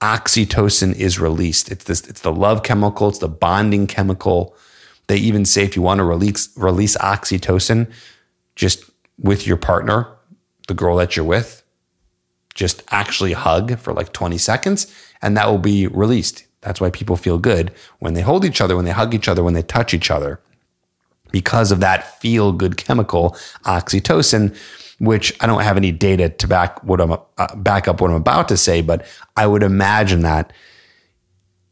oxytocin 0.01 0.95
is 0.95 1.21
released. 1.21 1.71
It's 1.71 1.85
this 1.85 2.01
it's 2.09 2.23
the 2.23 2.33
love 2.33 2.63
chemical, 2.63 3.09
it's 3.09 3.19
the 3.19 3.29
bonding 3.29 3.87
chemical. 3.87 4.57
They 5.09 5.17
even 5.19 5.45
say 5.45 5.63
if 5.63 5.77
you 5.77 5.83
want 5.83 5.99
to 5.99 6.05
release 6.05 6.57
release 6.57 6.97
oxytocin 6.97 7.91
just 8.55 8.85
with 9.19 9.47
your 9.47 9.57
partner, 9.57 10.09
the 10.69 10.75
girl 10.75 10.97
that 10.97 11.17
you're 11.17 11.25
with, 11.25 11.63
just 12.55 12.83
actually 12.91 13.33
hug 13.33 13.79
for 13.79 13.93
like 13.93 14.13
20 14.13 14.39
seconds 14.39 14.93
and 15.23 15.37
that 15.37 15.49
will 15.49 15.59
be 15.59 15.87
released. 15.87 16.45
That's 16.63 16.81
why 16.81 16.91
people 16.91 17.17
feel 17.17 17.39
good 17.39 17.73
when 18.01 18.15
they 18.15 18.23
hold 18.23 18.45
each 18.45 18.61
other, 18.61 18.75
when 18.75 18.85
they 18.85 18.91
hug 18.91 19.15
each 19.15 19.29
other, 19.29 19.45
when 19.45 19.55
they 19.55 19.63
touch 19.63 19.95
each 19.95 20.11
other 20.11 20.41
because 21.31 21.71
of 21.71 21.81
that 21.81 22.21
feel 22.21 22.53
good 22.53 22.77
chemical, 22.77 23.37
oxytocin, 23.65 24.57
which 24.99 25.37
I 25.41 25.47
don't 25.47 25.63
have 25.63 25.77
any 25.77 25.93
data 25.93 26.31
to 26.31 26.47
back 26.47 26.83
what 26.83 27.01
I'm 27.01 27.13
uh, 27.13 27.57
back 27.57 27.89
up 27.89 28.01
what 28.01 28.11
I'm 28.11 28.17
about 28.17 28.49
to 28.49 28.57
say, 28.57 28.81
but 28.81 29.07
I 29.37 29.47
would 29.47 29.63
imagine 29.63 30.23
that 30.23 30.53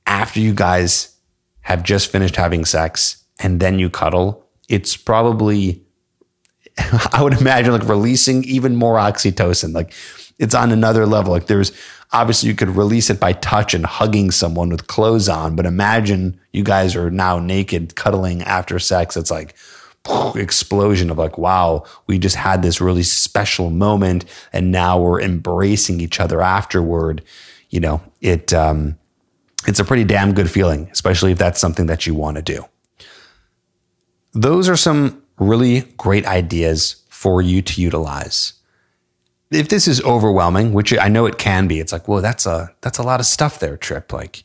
after 0.06 0.40
you 0.40 0.52
guys 0.52 1.16
have 1.62 1.82
just 1.82 2.12
finished 2.12 2.36
having 2.36 2.66
sex 2.66 3.23
and 3.38 3.60
then 3.60 3.78
you 3.78 3.90
cuddle, 3.90 4.46
it's 4.68 4.96
probably 4.96 5.84
I 7.12 7.22
would 7.22 7.40
imagine 7.40 7.72
like 7.72 7.88
releasing 7.88 8.44
even 8.44 8.76
more 8.76 8.96
oxytocin. 8.96 9.74
Like 9.74 9.92
it's 10.38 10.54
on 10.54 10.72
another 10.72 11.06
level. 11.06 11.32
Like 11.32 11.46
there's 11.46 11.72
obviously 12.12 12.48
you 12.48 12.54
could 12.54 12.70
release 12.70 13.10
it 13.10 13.20
by 13.20 13.32
touch 13.32 13.74
and 13.74 13.86
hugging 13.86 14.30
someone 14.30 14.70
with 14.70 14.86
clothes 14.86 15.28
on, 15.28 15.56
but 15.56 15.66
imagine 15.66 16.38
you 16.52 16.64
guys 16.64 16.96
are 16.96 17.10
now 17.10 17.38
naked 17.38 17.94
cuddling 17.96 18.42
after 18.42 18.78
sex. 18.78 19.16
It's 19.16 19.30
like 19.30 19.54
explosion 20.34 21.10
of 21.10 21.18
like, 21.18 21.38
wow, 21.38 21.84
we 22.06 22.18
just 22.18 22.36
had 22.36 22.62
this 22.62 22.80
really 22.80 23.02
special 23.02 23.70
moment 23.70 24.24
and 24.52 24.70
now 24.70 25.00
we're 25.00 25.20
embracing 25.20 26.00
each 26.00 26.20
other 26.20 26.42
afterward. 26.42 27.22
You 27.70 27.80
know, 27.80 28.02
it 28.20 28.52
um 28.52 28.98
it's 29.66 29.78
a 29.78 29.84
pretty 29.84 30.04
damn 30.04 30.34
good 30.34 30.50
feeling, 30.50 30.88
especially 30.92 31.32
if 31.32 31.38
that's 31.38 31.60
something 31.60 31.86
that 31.86 32.06
you 32.06 32.14
want 32.14 32.36
to 32.36 32.42
do. 32.42 32.64
Those 34.34 34.68
are 34.68 34.76
some 34.76 35.22
really 35.38 35.82
great 35.96 36.26
ideas 36.26 37.02
for 37.08 37.40
you 37.40 37.62
to 37.62 37.80
utilize 37.80 38.54
if 39.54 39.68
this 39.68 39.86
is 39.86 40.02
overwhelming, 40.02 40.72
which 40.72 40.96
I 40.98 41.08
know 41.08 41.26
it 41.26 41.38
can 41.38 41.66
be, 41.68 41.80
it's 41.80 41.92
like, 41.92 42.08
well, 42.08 42.20
that's 42.20 42.46
a 42.46 42.74
that's 42.80 42.98
a 42.98 43.02
lot 43.02 43.20
of 43.20 43.26
stuff 43.26 43.58
there, 43.58 43.76
Tripp. 43.76 44.12
Like, 44.12 44.44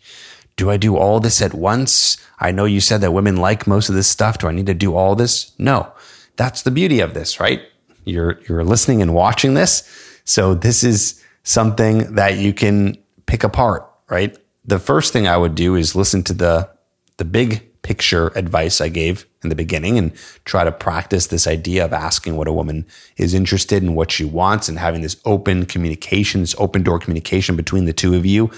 do 0.56 0.70
I 0.70 0.78
do 0.78 0.98
all 0.98 1.20
this 1.20 1.42
at 1.42 1.54
once? 1.54 2.18
I 2.40 2.52
know 2.52 2.66
you 2.66 2.80
said 2.80 3.02
that 3.02 3.12
women 3.12 3.38
like 3.38 3.68
most 3.68 3.90
of 3.90 3.96
this 3.96 4.08
stuff. 4.08 4.38
Do 4.38 4.48
I 4.48 4.52
need 4.52 4.68
to 4.68 4.74
do 4.74 4.96
all 4.96 5.16
this? 5.16 5.54
No. 5.58 5.92
That's 6.36 6.62
the 6.62 6.72
beauty 6.72 7.02
of 7.02 7.14
this, 7.14 7.40
right? 7.40 7.62
You're 8.06 8.40
you're 8.48 8.64
listening 8.64 9.02
and 9.02 9.14
watching 9.14 9.56
this. 9.56 9.84
So 10.24 10.54
this 10.54 10.84
is 10.84 11.24
something 11.44 12.16
that 12.16 12.38
you 12.38 12.54
can 12.54 12.98
pick 13.26 13.44
apart, 13.44 13.90
right? 14.10 14.38
The 14.66 14.80
first 14.80 15.12
thing 15.12 15.28
I 15.28 15.38
would 15.38 15.56
do 15.56 15.76
is 15.76 15.96
listen 15.96 16.24
to 16.24 16.34
the 16.34 16.70
the 17.18 17.26
big 17.26 17.69
picture 17.82 18.28
advice 18.36 18.82
I 18.82 18.90
gave 18.90 19.26
in 19.44 19.50
the 19.50 19.56
beginning 19.56 19.98
and 19.98 20.14
try 20.46 20.64
to 20.64 20.72
practice 20.72 21.28
this 21.28 21.48
idea 21.48 21.86
of 21.86 21.94
asking 21.94 22.36
what 22.36 22.48
a 22.48 22.54
woman 22.54 22.86
is 23.18 23.34
interested 23.34 23.84
in, 23.84 23.96
what 23.96 24.12
she 24.12 24.26
wants, 24.26 24.68
and 24.68 24.80
having 24.80 25.02
this 25.02 25.18
open 25.26 25.66
communication, 25.66 26.42
this 26.42 26.56
open 26.58 26.84
door 26.84 27.00
communication 27.00 27.56
between 27.56 27.86
the 27.86 27.94
two 27.94 28.16
of 28.16 28.26
you 28.26 28.52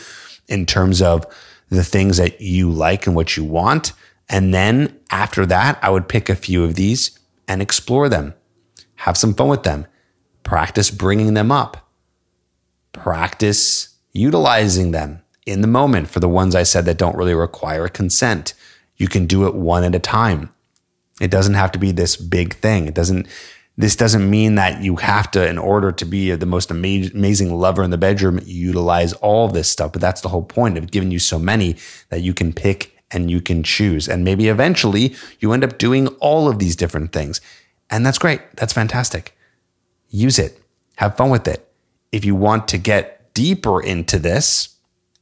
in 0.48 0.66
terms 0.66 1.02
of 1.02 1.26
the 1.70 1.84
things 1.84 2.18
that 2.18 2.42
you 2.42 2.70
like 2.70 3.08
and 3.08 3.16
what 3.16 3.38
you 3.38 3.44
want. 3.44 3.94
And 4.28 4.54
then 4.54 5.00
after 5.10 5.46
that, 5.46 5.80
I 5.82 5.90
would 5.90 6.10
pick 6.10 6.30
a 6.30 6.36
few 6.36 6.64
of 6.64 6.76
these 6.76 7.18
and 7.48 7.62
explore 7.62 8.10
them, 8.10 8.34
have 8.96 9.18
some 9.18 9.34
fun 9.34 9.50
with 9.50 9.64
them, 9.64 9.86
practice 10.44 10.90
bringing 10.90 11.34
them 11.34 11.52
up, 11.52 11.90
practice 12.94 13.96
utilizing 14.14 14.92
them 14.92 15.22
in 15.46 15.62
the 15.62 15.68
moment 15.68 16.08
for 16.08 16.20
the 16.20 16.30
ones 16.30 16.56
I 16.56 16.64
said 16.64 16.86
that 16.86 16.98
don't 16.98 17.16
really 17.16 17.34
require 17.34 17.88
consent. 17.88 18.54
You 19.02 19.08
can 19.08 19.26
do 19.26 19.48
it 19.48 19.56
one 19.56 19.84
at 19.84 19.96
a 19.96 20.00
time. 20.00 20.54
It 21.20 21.32
doesn't 21.32 21.56
have 21.56 21.72
to 21.72 21.80
be 21.80 21.92
this 21.92 22.16
big 22.16 22.54
thing. 22.54 22.88
It 22.88 22.94
doesn't 22.94 23.28
this 23.76 23.96
doesn't 23.96 24.30
mean 24.30 24.54
that 24.56 24.84
you 24.84 24.98
have 24.98 25.32
to 25.32 25.48
in 25.48 25.58
order 25.58 25.92
to 25.92 26.06
be 26.06 26.36
the 26.36 26.46
most 26.46 26.70
amazing 26.70 27.56
lover 27.56 27.82
in 27.82 27.90
the 27.90 27.98
bedroom 27.98 28.40
utilize 28.44 29.14
all 29.14 29.48
this 29.48 29.68
stuff, 29.70 29.94
but 29.94 30.02
that's 30.02 30.22
the 30.22 30.30
whole 30.30 30.44
point 30.44 30.78
of 30.78 30.92
giving 30.92 31.10
you 31.10 31.18
so 31.18 31.40
many 31.40 31.78
that 32.10 32.22
you 32.22 32.32
can 32.36 32.54
pick 32.54 32.96
and 33.10 33.32
you 33.32 33.42
can 33.42 33.64
choose. 33.64 34.08
And 34.08 34.24
maybe 34.24 34.50
eventually 34.50 35.16
you 35.40 35.52
end 35.52 35.64
up 35.64 35.80
doing 35.80 36.06
all 36.20 36.48
of 36.48 36.60
these 36.60 36.76
different 36.76 37.12
things. 37.12 37.42
And 37.90 38.06
that's 38.06 38.20
great. 38.20 38.42
That's 38.56 38.74
fantastic. 38.74 39.36
Use 40.10 40.38
it. 40.38 40.62
Have 40.98 41.18
fun 41.18 41.32
with 41.32 41.48
it. 41.48 41.68
If 42.12 42.24
you 42.24 42.36
want 42.36 42.68
to 42.68 42.78
get 42.78 43.34
deeper 43.34 43.82
into 43.82 44.20
this, 44.20 44.71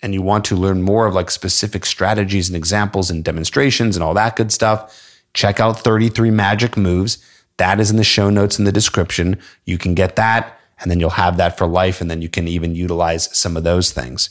and 0.02 0.14
you 0.14 0.22
want 0.22 0.46
to 0.46 0.56
learn 0.56 0.82
more 0.82 1.06
of 1.06 1.14
like 1.14 1.30
specific 1.30 1.86
strategies 1.86 2.50
and 2.50 2.56
examples 2.56 3.10
and 3.10 3.24
demonstrations 3.24 3.96
and 3.96 4.04
all 4.04 4.14
that 4.14 4.36
good 4.36 4.52
stuff, 4.52 5.22
check 5.34 5.60
out 5.60 5.80
33 5.80 6.32
Magic 6.32 6.78
Moves. 6.78 7.18
That 7.58 7.80
is 7.80 7.92
in 7.92 7.98
the 7.98 8.04
show 8.04 8.30
notes 8.30 8.58
in 8.58 8.66
the 8.66 8.72
description. 8.72 9.38
You 9.66 9.78
can 9.78 9.94
get 9.94 10.16
that 10.16 10.60
and 10.80 10.90
then 10.90 11.00
you'll 11.00 11.10
have 11.12 11.38
that 11.38 11.58
for 11.58 11.68
life. 11.68 12.02
And 12.02 12.10
then 12.10 12.22
you 12.22 12.30
can 12.30 12.48
even 12.48 12.76
utilize 12.76 13.36
some 13.38 13.58
of 13.58 13.64
those 13.64 13.92
things. 13.92 14.30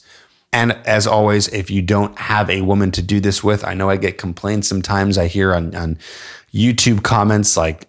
And 0.52 0.72
as 0.86 1.06
always, 1.06 1.48
if 1.48 1.70
you 1.70 1.82
don't 1.82 2.18
have 2.18 2.48
a 2.48 2.62
woman 2.62 2.90
to 2.92 3.02
do 3.02 3.20
this 3.20 3.44
with, 3.44 3.64
I 3.64 3.74
know 3.74 3.90
I 3.90 3.96
get 3.96 4.16
complaints 4.16 4.66
sometimes. 4.66 5.18
I 5.18 5.26
hear 5.26 5.54
on, 5.54 5.74
on 5.74 5.98
YouTube 6.54 7.02
comments 7.02 7.56
like, 7.56 7.86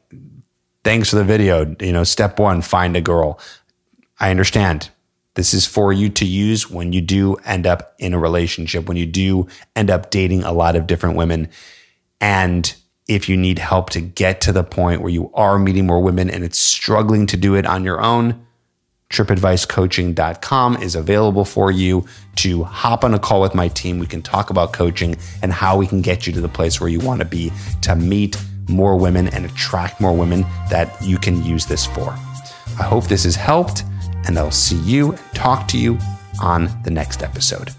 thanks 0.83 1.09
for 1.09 1.15
the 1.15 1.23
video. 1.23 1.75
You 1.79 1.93
know, 1.93 2.03
step 2.03 2.37
one, 2.37 2.61
find 2.61 2.97
a 2.97 3.01
girl. 3.01 3.39
I 4.19 4.29
understand. 4.29 4.89
This 5.39 5.53
is 5.53 5.65
for 5.65 5.93
you 5.93 6.09
to 6.09 6.25
use 6.25 6.69
when 6.69 6.91
you 6.91 6.99
do 6.99 7.35
end 7.45 7.65
up 7.65 7.95
in 7.97 8.13
a 8.13 8.19
relationship, 8.19 8.89
when 8.89 8.97
you 8.97 9.05
do 9.05 9.47
end 9.73 9.89
up 9.89 10.09
dating 10.09 10.43
a 10.43 10.51
lot 10.51 10.75
of 10.75 10.85
different 10.85 11.15
women. 11.15 11.47
And 12.19 12.75
if 13.07 13.29
you 13.29 13.37
need 13.37 13.57
help 13.57 13.89
to 13.91 14.01
get 14.01 14.41
to 14.41 14.51
the 14.51 14.65
point 14.65 14.99
where 14.99 15.13
you 15.13 15.31
are 15.33 15.57
meeting 15.57 15.87
more 15.87 16.01
women 16.01 16.29
and 16.29 16.43
it's 16.43 16.59
struggling 16.59 17.25
to 17.27 17.37
do 17.37 17.55
it 17.55 17.65
on 17.65 17.85
your 17.85 18.01
own, 18.01 18.45
trippadvicecoaching.com 19.11 20.75
is 20.83 20.95
available 20.95 21.45
for 21.45 21.71
you 21.71 22.05
to 22.35 22.65
hop 22.65 23.05
on 23.05 23.13
a 23.13 23.19
call 23.19 23.39
with 23.39 23.55
my 23.55 23.69
team. 23.69 23.97
We 23.97 24.07
can 24.07 24.21
talk 24.21 24.49
about 24.49 24.73
coaching 24.73 25.15
and 25.41 25.53
how 25.53 25.77
we 25.77 25.87
can 25.87 26.01
get 26.01 26.27
you 26.27 26.33
to 26.33 26.41
the 26.41 26.49
place 26.49 26.81
where 26.81 26.89
you 26.89 26.99
want 26.99 27.21
to 27.21 27.25
be 27.25 27.49
to 27.83 27.95
meet 27.95 28.35
more 28.67 28.97
women 28.97 29.29
and 29.29 29.45
attract 29.45 30.01
more 30.01 30.11
women 30.11 30.41
that 30.69 30.93
you 31.01 31.17
can 31.17 31.41
use 31.45 31.65
this 31.65 31.85
for. 31.85 32.09
I 32.77 32.83
hope 32.83 33.05
this 33.05 33.23
has 33.23 33.37
helped 33.37 33.85
and 34.25 34.37
I'll 34.37 34.51
see 34.51 34.77
you 34.77 35.11
and 35.11 35.19
talk 35.33 35.67
to 35.69 35.77
you 35.77 35.97
on 36.41 36.69
the 36.83 36.91
next 36.91 37.23
episode. 37.23 37.71